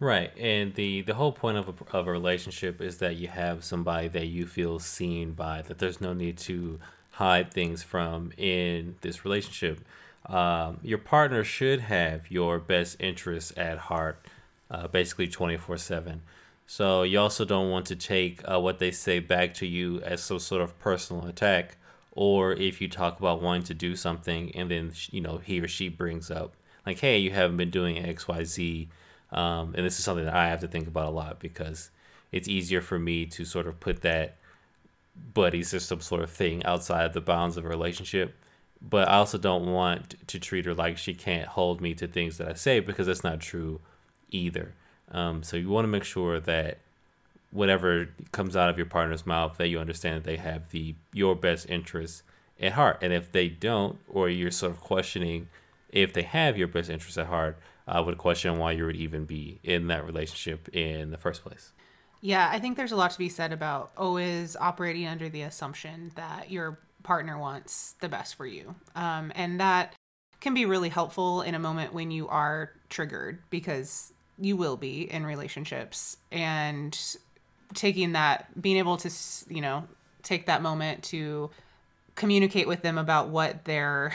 Right, 0.00 0.32
and 0.38 0.74
the 0.74 1.02
the 1.02 1.14
whole 1.14 1.32
point 1.32 1.58
of 1.58 1.68
a, 1.68 1.96
of 1.96 2.06
a 2.06 2.10
relationship 2.10 2.80
is 2.80 2.96
that 2.98 3.16
you 3.16 3.28
have 3.28 3.62
somebody 3.62 4.08
that 4.08 4.26
you 4.26 4.46
feel 4.46 4.78
seen 4.78 5.32
by. 5.32 5.60
That 5.60 5.78
there's 5.78 6.00
no 6.00 6.14
need 6.14 6.38
to 6.38 6.80
hide 7.14 7.52
things 7.52 7.82
from 7.82 8.32
in 8.36 8.96
this 9.00 9.24
relationship. 9.24 9.80
Um, 10.26 10.78
your 10.82 10.98
partner 10.98 11.44
should 11.44 11.80
have 11.80 12.30
your 12.30 12.58
best 12.58 12.96
interests 13.00 13.52
at 13.56 13.78
heart, 13.78 14.24
uh, 14.70 14.88
basically 14.88 15.28
twenty 15.28 15.56
four 15.56 15.76
seven. 15.76 16.22
So 16.66 17.02
you 17.02 17.18
also 17.18 17.44
don't 17.44 17.70
want 17.70 17.86
to 17.86 17.96
take 17.96 18.40
uh, 18.50 18.58
what 18.58 18.78
they 18.78 18.90
say 18.90 19.18
back 19.18 19.52
to 19.54 19.66
you 19.66 20.00
as 20.00 20.22
some 20.22 20.38
sort 20.38 20.62
of 20.62 20.78
personal 20.78 21.26
attack 21.26 21.76
or 22.14 22.52
if 22.52 22.80
you 22.80 22.88
talk 22.88 23.18
about 23.18 23.42
wanting 23.42 23.64
to 23.64 23.74
do 23.74 23.96
something 23.96 24.54
and 24.54 24.70
then 24.70 24.92
you 25.10 25.20
know 25.20 25.38
he 25.38 25.60
or 25.60 25.68
she 25.68 25.88
brings 25.88 26.30
up 26.30 26.54
like 26.86 26.98
hey 27.00 27.18
you 27.18 27.30
haven't 27.30 27.56
been 27.56 27.70
doing 27.70 28.02
xyz 28.02 28.88
um, 29.32 29.74
and 29.76 29.84
this 29.84 29.98
is 29.98 30.04
something 30.04 30.24
that 30.24 30.34
i 30.34 30.48
have 30.48 30.60
to 30.60 30.68
think 30.68 30.86
about 30.86 31.06
a 31.06 31.10
lot 31.10 31.40
because 31.40 31.90
it's 32.32 32.48
easier 32.48 32.80
for 32.80 32.98
me 32.98 33.26
to 33.26 33.44
sort 33.44 33.66
of 33.66 33.78
put 33.80 34.02
that 34.02 34.36
buddy 35.32 35.62
system 35.62 36.00
sort 36.00 36.22
of 36.22 36.30
thing 36.30 36.64
outside 36.64 37.12
the 37.12 37.20
bounds 37.20 37.56
of 37.56 37.64
a 37.64 37.68
relationship 37.68 38.34
but 38.80 39.08
i 39.08 39.14
also 39.14 39.38
don't 39.38 39.70
want 39.72 40.14
to 40.26 40.38
treat 40.38 40.64
her 40.64 40.74
like 40.74 40.98
she 40.98 41.14
can't 41.14 41.48
hold 41.48 41.80
me 41.80 41.94
to 41.94 42.06
things 42.06 42.38
that 42.38 42.48
i 42.48 42.54
say 42.54 42.80
because 42.80 43.06
that's 43.06 43.24
not 43.24 43.40
true 43.40 43.80
either. 44.34 44.74
Um, 45.10 45.42
so 45.42 45.56
you 45.56 45.68
want 45.68 45.84
to 45.84 45.88
make 45.88 46.04
sure 46.04 46.40
that 46.40 46.78
whatever 47.50 48.08
comes 48.32 48.56
out 48.56 48.68
of 48.68 48.76
your 48.76 48.86
partner's 48.86 49.24
mouth 49.24 49.56
that 49.58 49.68
you 49.68 49.78
understand 49.78 50.16
that 50.16 50.24
they 50.24 50.36
have 50.36 50.70
the 50.70 50.94
your 51.12 51.36
best 51.36 51.70
interests 51.70 52.22
at 52.60 52.72
heart. 52.72 52.98
And 53.00 53.12
if 53.12 53.30
they 53.30 53.48
don't 53.48 53.98
or 54.08 54.28
you're 54.28 54.50
sort 54.50 54.72
of 54.72 54.80
questioning 54.80 55.48
if 55.90 56.12
they 56.12 56.22
have 56.22 56.58
your 56.58 56.66
best 56.66 56.90
interests 56.90 57.16
at 57.16 57.26
heart 57.26 57.56
i 57.86 58.00
would 58.00 58.18
question 58.18 58.58
why 58.58 58.72
you 58.72 58.84
would 58.84 58.96
even 58.96 59.24
be 59.24 59.60
in 59.62 59.86
that 59.86 60.04
relationship 60.04 60.68
in 60.74 61.12
the 61.12 61.18
first 61.18 61.44
place 61.44 61.70
yeah 62.24 62.48
i 62.50 62.58
think 62.58 62.76
there's 62.76 62.92
a 62.92 62.96
lot 62.96 63.10
to 63.10 63.18
be 63.18 63.28
said 63.28 63.52
about 63.52 63.92
always 63.96 64.56
operating 64.56 65.06
under 65.06 65.28
the 65.28 65.42
assumption 65.42 66.10
that 66.16 66.50
your 66.50 66.78
partner 67.04 67.38
wants 67.38 67.94
the 68.00 68.08
best 68.08 68.34
for 68.34 68.46
you. 68.46 68.74
Um, 68.96 69.30
and 69.36 69.60
that 69.60 69.94
can 70.40 70.54
be 70.54 70.66
really 70.66 70.88
helpful 70.88 71.42
in 71.42 71.54
a 71.54 71.58
moment 71.60 71.94
when 71.94 72.10
you 72.10 72.26
are 72.26 72.72
triggered 72.88 73.38
because 73.50 74.12
you 74.38 74.56
will 74.56 74.76
be 74.76 75.02
in 75.02 75.24
relationships 75.24 76.16
and 76.32 76.98
taking 77.74 78.12
that 78.12 78.60
being 78.60 78.76
able 78.76 78.96
to 78.96 79.10
you 79.48 79.60
know 79.60 79.84
take 80.22 80.46
that 80.46 80.60
moment 80.60 81.02
to 81.04 81.50
communicate 82.14 82.66
with 82.66 82.82
them 82.82 82.98
about 82.98 83.28
what 83.28 83.64
their 83.64 84.12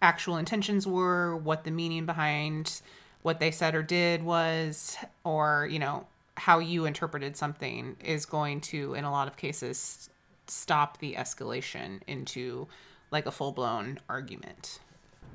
actual 0.00 0.36
intentions 0.36 0.86
were 0.86 1.36
what 1.36 1.64
the 1.64 1.70
meaning 1.70 2.06
behind 2.06 2.80
what 3.22 3.38
they 3.38 3.50
said 3.50 3.74
or 3.74 3.82
did 3.82 4.22
was 4.22 4.96
or 5.24 5.68
you 5.70 5.78
know 5.78 6.06
how 6.36 6.58
you 6.58 6.84
interpreted 6.84 7.36
something 7.36 7.96
is 8.04 8.26
going 8.26 8.60
to 8.60 8.94
in 8.94 9.04
a 9.04 9.10
lot 9.10 9.28
of 9.28 9.36
cases 9.36 10.10
stop 10.46 10.98
the 10.98 11.14
escalation 11.14 12.00
into 12.06 12.66
like 13.10 13.26
a 13.26 13.30
full-blown 13.30 13.98
argument 14.08 14.80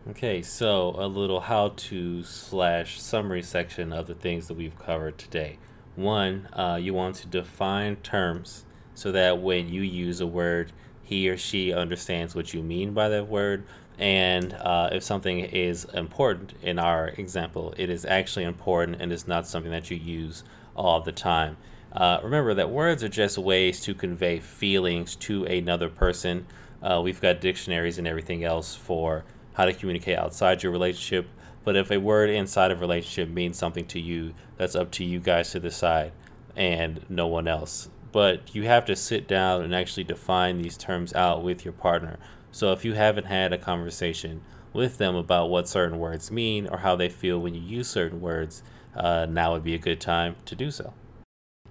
okay 0.10 0.42
so 0.42 0.94
a 0.98 1.08
little 1.08 1.40
how 1.40 1.70
to 1.70 2.24
slash 2.24 3.00
summary 3.02 3.42
section 3.42 3.92
of 3.94 4.08
the 4.08 4.16
things 4.16 4.48
that 4.48 4.56
we've 4.56 4.78
covered 4.78 5.18
today 5.18 5.58
one, 6.00 6.48
uh, 6.54 6.80
you 6.82 6.94
want 6.94 7.18
to 7.18 7.28
define 7.28 7.98
terms 7.98 8.66
so 8.96 9.12
that 9.12 9.40
when 9.42 9.68
you 9.68 9.82
use 9.82 10.22
a 10.22 10.28
word, 10.28 10.72
he 11.04 11.30
or 11.30 11.38
she 11.38 11.74
understands 11.74 12.36
what 12.36 12.54
you 12.54 12.62
mean 12.64 12.94
by 12.94 13.10
that 13.10 13.28
word. 13.28 13.66
And 13.98 14.54
uh, 14.54 14.90
if 14.94 15.04
something 15.04 15.40
is 15.40 15.86
important 15.94 16.54
in 16.62 16.80
our 16.80 17.10
example, 17.10 17.74
it 17.78 17.90
is 17.90 18.06
actually 18.06 18.46
important 18.46 19.02
and 19.02 19.12
it's 19.12 19.28
not 19.28 19.46
something 19.46 19.72
that 19.72 19.92
you 19.92 19.98
use 19.98 20.44
all 20.80 21.02
the 21.02 21.12
time. 21.12 21.58
Uh, 21.92 22.20
remember 22.24 22.54
that 22.54 22.70
words 22.70 23.04
are 23.04 23.10
just 23.10 23.38
ways 23.38 23.82
to 23.82 23.94
convey 23.94 24.40
feelings 24.40 25.16
to 25.18 25.44
another 25.46 25.90
person. 25.90 26.46
Uh, 26.82 27.02
we've 27.04 27.20
got 27.22 27.42
dictionaries 27.42 27.98
and 27.98 28.08
everything 28.08 28.44
else 28.44 28.76
for 28.76 29.26
how 29.54 29.66
to 29.66 29.74
communicate 29.74 30.18
outside 30.18 30.64
your 30.64 30.72
relationship. 30.72 31.28
But 31.66 31.76
if 31.76 31.92
a 31.92 31.98
word 31.98 32.30
inside 32.30 32.72
of 32.72 32.80
relationship 32.80 33.30
means 33.30 33.58
something 33.58 33.86
to 33.88 34.00
you, 34.00 34.34
that's 34.58 34.76
up 34.76 34.90
to 34.92 35.04
you 35.04 35.20
guys 35.20 35.52
to 35.52 35.60
decide 35.60 36.12
and 36.56 37.06
no 37.10 37.28
one 37.28 37.48
else. 37.48 37.90
but 38.12 38.56
you 38.56 38.64
have 38.64 38.86
to 38.86 38.96
sit 38.96 39.28
down 39.28 39.62
and 39.64 39.74
actually 39.76 40.04
define 40.04 40.62
these 40.62 40.78
terms 40.78 41.14
out 41.14 41.44
with 41.44 41.64
your 41.64 41.74
partner. 41.74 42.18
So 42.52 42.72
if 42.72 42.84
you 42.84 42.94
haven't 42.94 43.26
had 43.28 43.54
a 43.54 43.58
conversation 43.58 44.42
with 44.74 44.98
them 44.98 45.16
about 45.16 45.50
what 45.50 45.68
certain 45.68 46.00
words 46.00 46.32
mean 46.32 46.68
or 46.68 46.80
how 46.80 46.96
they 46.96 47.10
feel 47.10 47.40
when 47.40 47.54
you 47.54 47.62
use 47.62 47.90
certain 47.90 48.22
words, 48.22 48.64
uh, 48.96 49.26
now 49.30 49.54
would 49.54 49.64
be 49.64 49.74
a 49.74 49.80
good 49.80 50.00
time 50.00 50.36
to 50.46 50.56
do 50.56 50.72
so. 50.72 50.94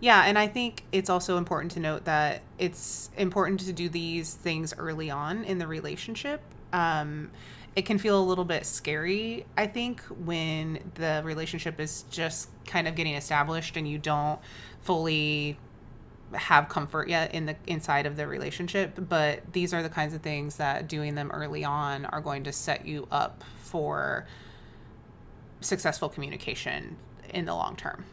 Yeah, 0.00 0.24
and 0.26 0.38
I 0.38 0.46
think 0.46 0.84
it's 0.92 1.10
also 1.10 1.38
important 1.38 1.72
to 1.72 1.80
note 1.80 2.04
that 2.04 2.42
it's 2.58 3.10
important 3.16 3.60
to 3.60 3.72
do 3.72 3.88
these 3.88 4.34
things 4.34 4.72
early 4.78 5.10
on 5.10 5.44
in 5.44 5.58
the 5.58 5.66
relationship. 5.66 6.40
Um, 6.72 7.30
it 7.74 7.84
can 7.84 7.98
feel 7.98 8.20
a 8.20 8.22
little 8.22 8.44
bit 8.44 8.64
scary, 8.66 9.44
I 9.56 9.66
think, 9.66 10.00
when 10.02 10.78
the 10.94 11.22
relationship 11.24 11.80
is 11.80 12.04
just 12.10 12.48
kind 12.64 12.86
of 12.86 12.94
getting 12.94 13.14
established 13.14 13.76
and 13.76 13.88
you 13.88 13.98
don't 13.98 14.38
fully 14.82 15.58
have 16.32 16.68
comfort 16.68 17.08
yet 17.08 17.34
in 17.34 17.46
the 17.46 17.56
inside 17.66 18.04
of 18.04 18.16
the 18.16 18.26
relationship 18.26 18.98
but 19.08 19.40
these 19.52 19.72
are 19.72 19.82
the 19.82 19.88
kinds 19.88 20.12
of 20.12 20.20
things 20.20 20.56
that 20.56 20.86
doing 20.88 21.14
them 21.14 21.30
early 21.30 21.64
on 21.64 22.04
are 22.06 22.20
going 22.20 22.44
to 22.44 22.52
set 22.52 22.86
you 22.86 23.08
up 23.10 23.42
for 23.60 24.26
successful 25.60 26.08
communication 26.08 26.96
in 27.30 27.44
the 27.44 27.54
long 27.54 27.76
term. 27.76 28.04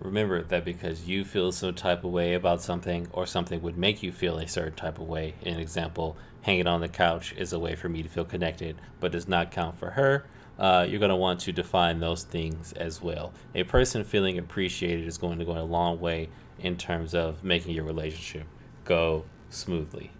Remember 0.00 0.42
that 0.44 0.64
because 0.64 1.08
you 1.08 1.24
feel 1.24 1.50
some 1.50 1.74
type 1.74 2.04
of 2.04 2.12
way 2.12 2.34
about 2.34 2.62
something 2.62 3.08
or 3.12 3.26
something 3.26 3.60
would 3.62 3.76
make 3.76 4.02
you 4.02 4.12
feel 4.12 4.38
a 4.38 4.46
certain 4.46 4.74
type 4.74 4.98
of 4.98 5.08
way 5.08 5.34
an 5.44 5.58
example 5.58 6.16
hanging 6.42 6.68
on 6.68 6.80
the 6.80 6.88
couch 6.88 7.34
is 7.36 7.52
a 7.52 7.58
way 7.58 7.74
for 7.74 7.88
me 7.88 8.02
to 8.04 8.08
feel 8.08 8.24
connected 8.24 8.76
but 9.00 9.10
does 9.10 9.26
not 9.26 9.50
count 9.50 9.76
for 9.76 9.90
her 9.90 10.24
uh, 10.58 10.86
you're 10.88 10.98
going 10.98 11.10
to 11.10 11.16
want 11.16 11.40
to 11.40 11.52
define 11.52 12.00
those 12.00 12.24
things 12.24 12.72
as 12.72 13.00
well 13.00 13.32
a 13.54 13.62
person 13.64 14.04
feeling 14.04 14.38
appreciated 14.38 15.06
is 15.06 15.18
going 15.18 15.38
to 15.38 15.44
go 15.44 15.52
a 15.52 15.62
long 15.62 16.00
way 16.00 16.28
in 16.58 16.76
terms 16.76 17.14
of 17.14 17.44
making 17.44 17.74
your 17.74 17.84
relationship 17.84 18.46
go 18.84 19.24
smoothly. 19.50 20.10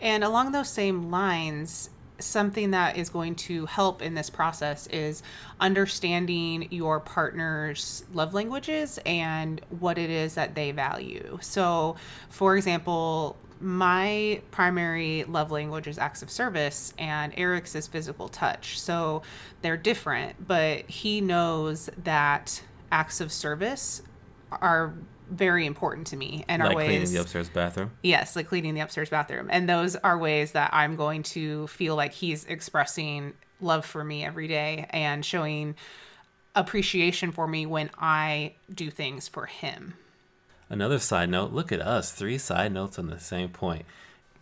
And 0.00 0.22
along 0.22 0.52
those 0.52 0.68
same 0.68 1.10
lines, 1.10 1.90
something 2.20 2.70
that 2.72 2.96
is 2.96 3.10
going 3.10 3.34
to 3.34 3.66
help 3.66 4.02
in 4.02 4.14
this 4.14 4.30
process 4.30 4.86
is 4.88 5.22
understanding 5.60 6.68
your 6.70 7.00
partner's 7.00 8.04
love 8.12 8.34
languages 8.34 8.98
and 9.04 9.60
what 9.78 9.98
it 9.98 10.10
is 10.10 10.34
that 10.34 10.54
they 10.54 10.72
value. 10.72 11.38
So, 11.40 11.96
for 12.28 12.56
example, 12.56 13.36
my 13.60 14.40
primary 14.50 15.24
love 15.24 15.50
language 15.50 15.86
is 15.86 15.98
acts 15.98 16.22
of 16.22 16.30
service 16.30 16.92
and 16.98 17.32
Eric's 17.36 17.74
is 17.74 17.86
physical 17.86 18.28
touch. 18.28 18.80
So 18.80 19.22
they're 19.62 19.76
different, 19.76 20.46
but 20.46 20.88
he 20.88 21.20
knows 21.20 21.90
that 22.04 22.62
acts 22.92 23.20
of 23.20 23.32
service 23.32 24.02
are 24.50 24.94
very 25.30 25.66
important 25.66 26.06
to 26.08 26.16
me 26.16 26.44
and 26.48 26.62
like 26.62 26.72
are 26.72 26.76
ways 26.76 26.86
cleaning 26.88 27.12
the 27.12 27.20
upstairs 27.20 27.48
bathroom. 27.48 27.90
Yes, 28.02 28.36
like 28.36 28.48
cleaning 28.48 28.74
the 28.74 28.80
upstairs 28.80 29.10
bathroom. 29.10 29.48
And 29.50 29.68
those 29.68 29.96
are 29.96 30.16
ways 30.16 30.52
that 30.52 30.70
I'm 30.72 30.96
going 30.96 31.22
to 31.24 31.66
feel 31.66 31.96
like 31.96 32.12
he's 32.12 32.44
expressing 32.44 33.34
love 33.60 33.84
for 33.84 34.04
me 34.04 34.24
every 34.24 34.48
day 34.48 34.86
and 34.90 35.24
showing 35.24 35.74
appreciation 36.54 37.32
for 37.32 37.46
me 37.46 37.66
when 37.66 37.90
I 37.98 38.54
do 38.72 38.90
things 38.90 39.28
for 39.28 39.46
him. 39.46 39.94
Another 40.70 40.98
side 40.98 41.30
note, 41.30 41.52
look 41.52 41.72
at 41.72 41.80
us, 41.80 42.12
three 42.12 42.38
side 42.38 42.72
notes 42.72 42.98
on 42.98 43.06
the 43.06 43.18
same 43.18 43.48
point, 43.48 43.86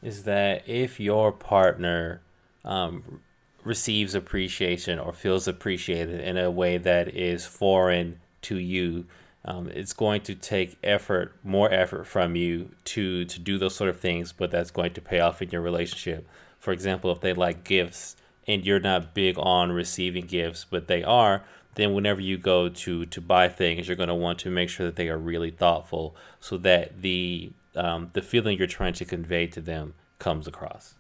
is 0.03 0.25
that 0.25 0.69
if 0.69 0.99
your 0.99 1.31
partner 1.33 2.21
um, 2.65 3.21
receives 3.65 4.15
appreciation 4.15 4.99
or 4.99 5.13
feels 5.13 5.47
appreciated 5.47 6.21
in 6.21 6.37
a 6.37 6.51
way 6.51 6.79
that 6.79 7.15
is 7.15 7.47
foreign 7.47 8.21
to 8.43 8.59
you, 8.59 9.05
um, 9.45 9.69
it's 9.69 9.93
going 9.93 10.21
to 10.23 10.35
take 10.35 10.77
effort, 10.83 11.33
more 11.45 11.73
effort 11.73 12.05
from 12.05 12.35
you 12.35 12.71
to 12.85 13.25
to 13.25 13.39
do 13.39 13.59
those 13.59 13.77
sort 13.77 13.91
of 13.91 14.01
things, 14.01 14.33
but 14.33 14.51
that's 14.51 14.73
going 14.73 14.93
to 14.95 15.01
pay 15.01 15.21
off 15.21 15.41
in 15.41 15.51
your 15.51 15.61
relationship. 15.61 16.27
For 16.59 16.73
example, 16.73 17.13
if 17.13 17.21
they 17.21 17.33
like 17.33 17.63
gifts 17.63 18.17
and 18.49 18.65
you're 18.65 18.81
not 18.81 19.15
big 19.15 19.39
on 19.39 19.71
receiving 19.71 20.27
gifts, 20.27 20.67
but 20.69 20.89
they 20.89 21.05
are, 21.05 21.45
then 21.77 21.95
whenever 21.95 22.21
you 22.21 22.37
go 22.37 22.69
to 22.69 23.07
to 23.07 23.21
buy 23.21 23.49
things, 23.49 23.87
you're 23.87 23.97
going 23.97 24.09
to 24.09 24.15
want 24.15 24.39
to 24.41 24.51
make 24.51 24.69
sure 24.69 24.85
that 24.87 24.97
they 24.97 25.09
are 25.09 25.19
really 25.19 25.51
thoughtful, 25.51 26.17
so 26.41 26.59
that 26.59 27.01
the 27.01 27.53
um, 27.75 28.11
the 28.13 28.23
feeling 28.23 28.59
you're 28.59 28.67
trying 28.67 28.95
to 28.95 29.05
convey 29.05 29.47
to 29.47 29.61
them 29.61 29.95
comes 30.19 30.47
across. 30.47 30.95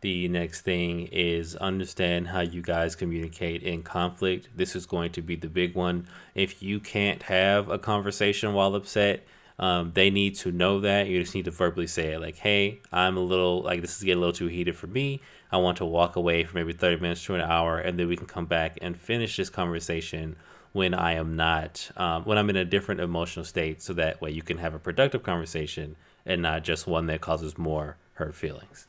The 0.00 0.28
next 0.28 0.60
thing 0.60 1.08
is 1.10 1.56
understand 1.56 2.28
how 2.28 2.40
you 2.40 2.62
guys 2.62 2.94
communicate 2.94 3.62
in 3.64 3.82
conflict. 3.82 4.48
This 4.54 4.76
is 4.76 4.86
going 4.86 5.10
to 5.12 5.22
be 5.22 5.34
the 5.34 5.48
big 5.48 5.74
one. 5.74 6.06
If 6.36 6.62
you 6.62 6.78
can't 6.78 7.24
have 7.24 7.68
a 7.68 7.78
conversation 7.78 8.54
while 8.54 8.76
upset, 8.76 9.26
um, 9.58 9.92
they 9.94 10.10
need 10.10 10.36
to 10.36 10.52
know 10.52 10.80
that. 10.80 11.08
You 11.08 11.20
just 11.20 11.34
need 11.34 11.46
to 11.46 11.50
verbally 11.50 11.86
say 11.86 12.12
it 12.12 12.20
like, 12.20 12.36
hey, 12.36 12.80
I'm 12.92 13.16
a 13.16 13.20
little, 13.20 13.62
like, 13.62 13.80
this 13.80 13.96
is 13.96 14.02
getting 14.02 14.18
a 14.18 14.20
little 14.20 14.32
too 14.32 14.46
heated 14.46 14.76
for 14.76 14.86
me. 14.86 15.20
I 15.50 15.56
want 15.56 15.78
to 15.78 15.84
walk 15.84 16.16
away 16.16 16.44
for 16.44 16.56
maybe 16.56 16.72
30 16.72 17.00
minutes 17.00 17.24
to 17.24 17.34
an 17.34 17.40
hour, 17.40 17.78
and 17.78 17.98
then 17.98 18.06
we 18.08 18.16
can 18.16 18.26
come 18.26 18.46
back 18.46 18.78
and 18.80 18.96
finish 18.96 19.36
this 19.36 19.50
conversation 19.50 20.36
when 20.72 20.94
I 20.94 21.14
am 21.14 21.34
not, 21.34 21.90
um, 21.96 22.24
when 22.24 22.38
I'm 22.38 22.50
in 22.50 22.56
a 22.56 22.64
different 22.64 23.00
emotional 23.00 23.44
state, 23.44 23.82
so 23.82 23.92
that 23.94 24.20
way 24.20 24.30
you 24.30 24.42
can 24.42 24.58
have 24.58 24.74
a 24.74 24.78
productive 24.78 25.22
conversation 25.22 25.96
and 26.24 26.42
not 26.42 26.62
just 26.62 26.86
one 26.86 27.06
that 27.06 27.20
causes 27.20 27.56
more 27.56 27.96
hurt 28.14 28.34
feelings. 28.34 28.86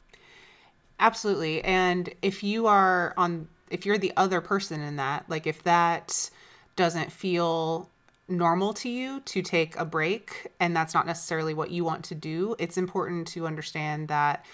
Absolutely. 1.00 1.64
And 1.64 2.14
if 2.22 2.44
you 2.44 2.68
are 2.68 3.14
on, 3.16 3.48
if 3.70 3.86
you're 3.86 3.98
the 3.98 4.12
other 4.18 4.42
person 4.42 4.82
in 4.82 4.98
that, 4.98 5.24
like 5.30 5.48
if 5.48 5.64
that 5.64 6.30
doesn't 6.76 7.12
feel 7.12 7.90
normal 8.30 8.74
to 8.74 8.90
you 8.90 9.20
to 9.22 9.42
take 9.42 9.76
a 9.78 9.86
break 9.86 10.48
and 10.60 10.76
that's 10.76 10.94
not 10.94 11.06
necessarily 11.06 11.54
what 11.54 11.72
you 11.72 11.84
want 11.84 12.04
to 12.06 12.16
do, 12.16 12.56
it's 12.60 12.78
important 12.78 13.28
to 13.30 13.48
understand 13.48 14.08
that 14.08 14.46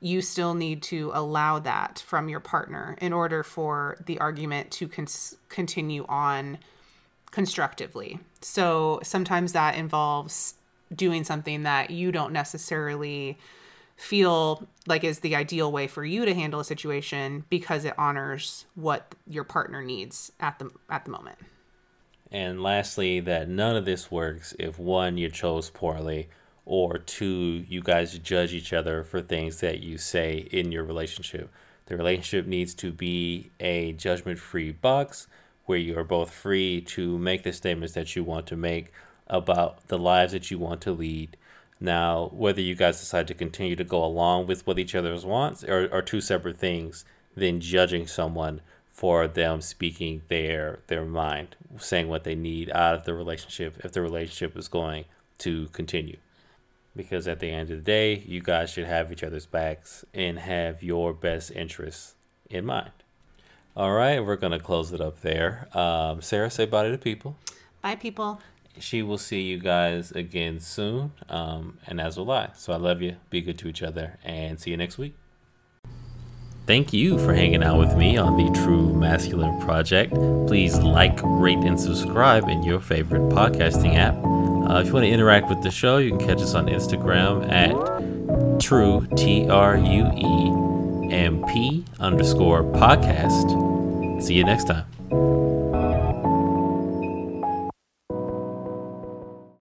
you 0.00 0.20
still 0.20 0.54
need 0.54 0.82
to 0.82 1.12
allow 1.14 1.60
that 1.60 2.02
from 2.06 2.28
your 2.28 2.40
partner 2.40 2.96
in 3.00 3.12
order 3.12 3.42
for 3.42 3.96
the 4.06 4.18
argument 4.18 4.70
to 4.72 4.88
con- 4.88 5.06
continue 5.48 6.04
on 6.08 6.58
constructively. 7.30 8.18
So 8.40 9.00
sometimes 9.04 9.52
that 9.52 9.76
involves 9.76 10.54
doing 10.94 11.24
something 11.24 11.62
that 11.62 11.90
you 11.90 12.12
don't 12.12 12.32
necessarily 12.32 13.38
feel 13.96 14.66
like 14.86 15.04
is 15.04 15.20
the 15.20 15.36
ideal 15.36 15.70
way 15.70 15.86
for 15.86 16.04
you 16.04 16.24
to 16.24 16.34
handle 16.34 16.58
a 16.58 16.64
situation 16.64 17.44
because 17.48 17.84
it 17.84 17.94
honors 17.96 18.66
what 18.74 19.14
your 19.28 19.44
partner 19.44 19.82
needs 19.82 20.32
at 20.40 20.58
the 20.58 20.70
at 20.90 21.04
the 21.04 21.10
moment. 21.12 21.38
And 22.32 22.62
lastly, 22.62 23.20
that 23.20 23.48
none 23.48 23.76
of 23.76 23.84
this 23.84 24.10
works 24.10 24.54
if 24.58 24.78
one 24.78 25.18
you 25.18 25.28
chose 25.28 25.70
poorly 25.70 26.30
or 26.64 26.96
two 26.96 27.64
you 27.68 27.82
guys 27.82 28.18
judge 28.18 28.54
each 28.54 28.72
other 28.72 29.04
for 29.04 29.20
things 29.20 29.60
that 29.60 29.80
you 29.80 29.98
say 29.98 30.48
in 30.50 30.72
your 30.72 30.84
relationship. 30.84 31.50
The 31.86 31.96
relationship 31.96 32.46
needs 32.46 32.74
to 32.74 32.90
be 32.90 33.50
a 33.60 33.92
judgment-free 33.92 34.72
box 34.72 35.26
where 35.66 35.78
you 35.78 35.98
are 35.98 36.04
both 36.04 36.30
free 36.30 36.80
to 36.80 37.18
make 37.18 37.42
the 37.42 37.52
statements 37.52 37.94
that 37.94 38.16
you 38.16 38.24
want 38.24 38.46
to 38.46 38.56
make 38.56 38.92
about 39.26 39.88
the 39.88 39.98
lives 39.98 40.32
that 40.32 40.50
you 40.50 40.58
want 40.58 40.80
to 40.82 40.92
lead 40.92 41.36
now, 41.82 42.30
whether 42.32 42.60
you 42.60 42.76
guys 42.76 43.00
decide 43.00 43.26
to 43.26 43.34
continue 43.34 43.74
to 43.74 43.82
go 43.82 44.04
along 44.04 44.46
with 44.46 44.64
what 44.66 44.78
each 44.78 44.94
other's 44.94 45.26
wants 45.26 45.64
are, 45.64 45.92
are 45.92 46.00
two 46.00 46.20
separate 46.20 46.56
things 46.56 47.04
than 47.36 47.60
judging 47.60 48.06
someone 48.06 48.60
for 48.92 49.26
them 49.26 49.60
speaking 49.60 50.22
their 50.28 50.80
their 50.86 51.04
mind, 51.04 51.56
saying 51.78 52.08
what 52.08 52.24
they 52.24 52.34
need 52.34 52.70
out 52.70 52.94
of 52.94 53.04
the 53.04 53.14
relationship 53.14 53.80
if 53.84 53.92
the 53.92 54.00
relationship 54.00 54.56
is 54.56 54.68
going 54.68 55.04
to 55.38 55.66
continue. 55.68 56.18
Because 56.94 57.26
at 57.26 57.40
the 57.40 57.48
end 57.48 57.70
of 57.70 57.78
the 57.78 57.82
day, 57.82 58.22
you 58.26 58.40
guys 58.40 58.70
should 58.70 58.84
have 58.84 59.10
each 59.10 59.24
other's 59.24 59.46
backs 59.46 60.04
and 60.12 60.38
have 60.38 60.82
your 60.82 61.14
best 61.14 61.50
interests 61.50 62.14
in 62.50 62.66
mind. 62.66 62.90
All 63.74 63.92
right, 63.92 64.22
we're 64.24 64.36
gonna 64.36 64.60
close 64.60 64.92
it 64.92 65.00
up 65.00 65.22
there. 65.22 65.68
Um, 65.76 66.20
Sarah, 66.20 66.50
say 66.50 66.66
bye 66.66 66.84
to 66.84 66.90
the 66.90 66.98
people. 66.98 67.36
Bye, 67.80 67.96
people 67.96 68.40
she 68.78 69.02
will 69.02 69.18
see 69.18 69.42
you 69.42 69.58
guys 69.58 70.12
again 70.12 70.60
soon, 70.60 71.12
um, 71.28 71.78
and 71.86 72.00
as 72.00 72.16
will 72.16 72.30
I. 72.30 72.50
So 72.54 72.72
I 72.72 72.76
love 72.76 73.02
you. 73.02 73.16
Be 73.30 73.40
good 73.40 73.58
to 73.58 73.68
each 73.68 73.82
other, 73.82 74.18
and 74.24 74.58
see 74.58 74.70
you 74.70 74.76
next 74.76 74.98
week. 74.98 75.14
Thank 76.64 76.92
you 76.92 77.18
for 77.18 77.34
hanging 77.34 77.62
out 77.62 77.78
with 77.78 77.96
me 77.96 78.16
on 78.16 78.36
the 78.36 78.50
True 78.60 78.94
Masculine 78.94 79.60
Project. 79.60 80.14
Please 80.46 80.78
like, 80.78 81.18
rate, 81.22 81.58
and 81.58 81.78
subscribe 81.78 82.48
in 82.48 82.62
your 82.62 82.80
favorite 82.80 83.28
podcasting 83.30 83.96
app. 83.96 84.14
Uh, 84.14 84.80
if 84.80 84.86
you 84.86 84.92
want 84.92 85.04
to 85.04 85.10
interact 85.10 85.48
with 85.48 85.60
the 85.62 85.70
show, 85.70 85.98
you 85.98 86.16
can 86.16 86.26
catch 86.26 86.40
us 86.40 86.54
on 86.54 86.66
Instagram 86.66 87.50
at 87.50 88.60
True 88.60 89.06
T 89.16 89.48
R 89.48 89.76
U 89.76 90.06
E 90.16 91.12
M 91.12 91.44
P 91.48 91.84
underscore 91.98 92.62
podcast. 92.62 94.22
See 94.22 94.34
you 94.34 94.44
next 94.44 94.68
time. 94.68 95.41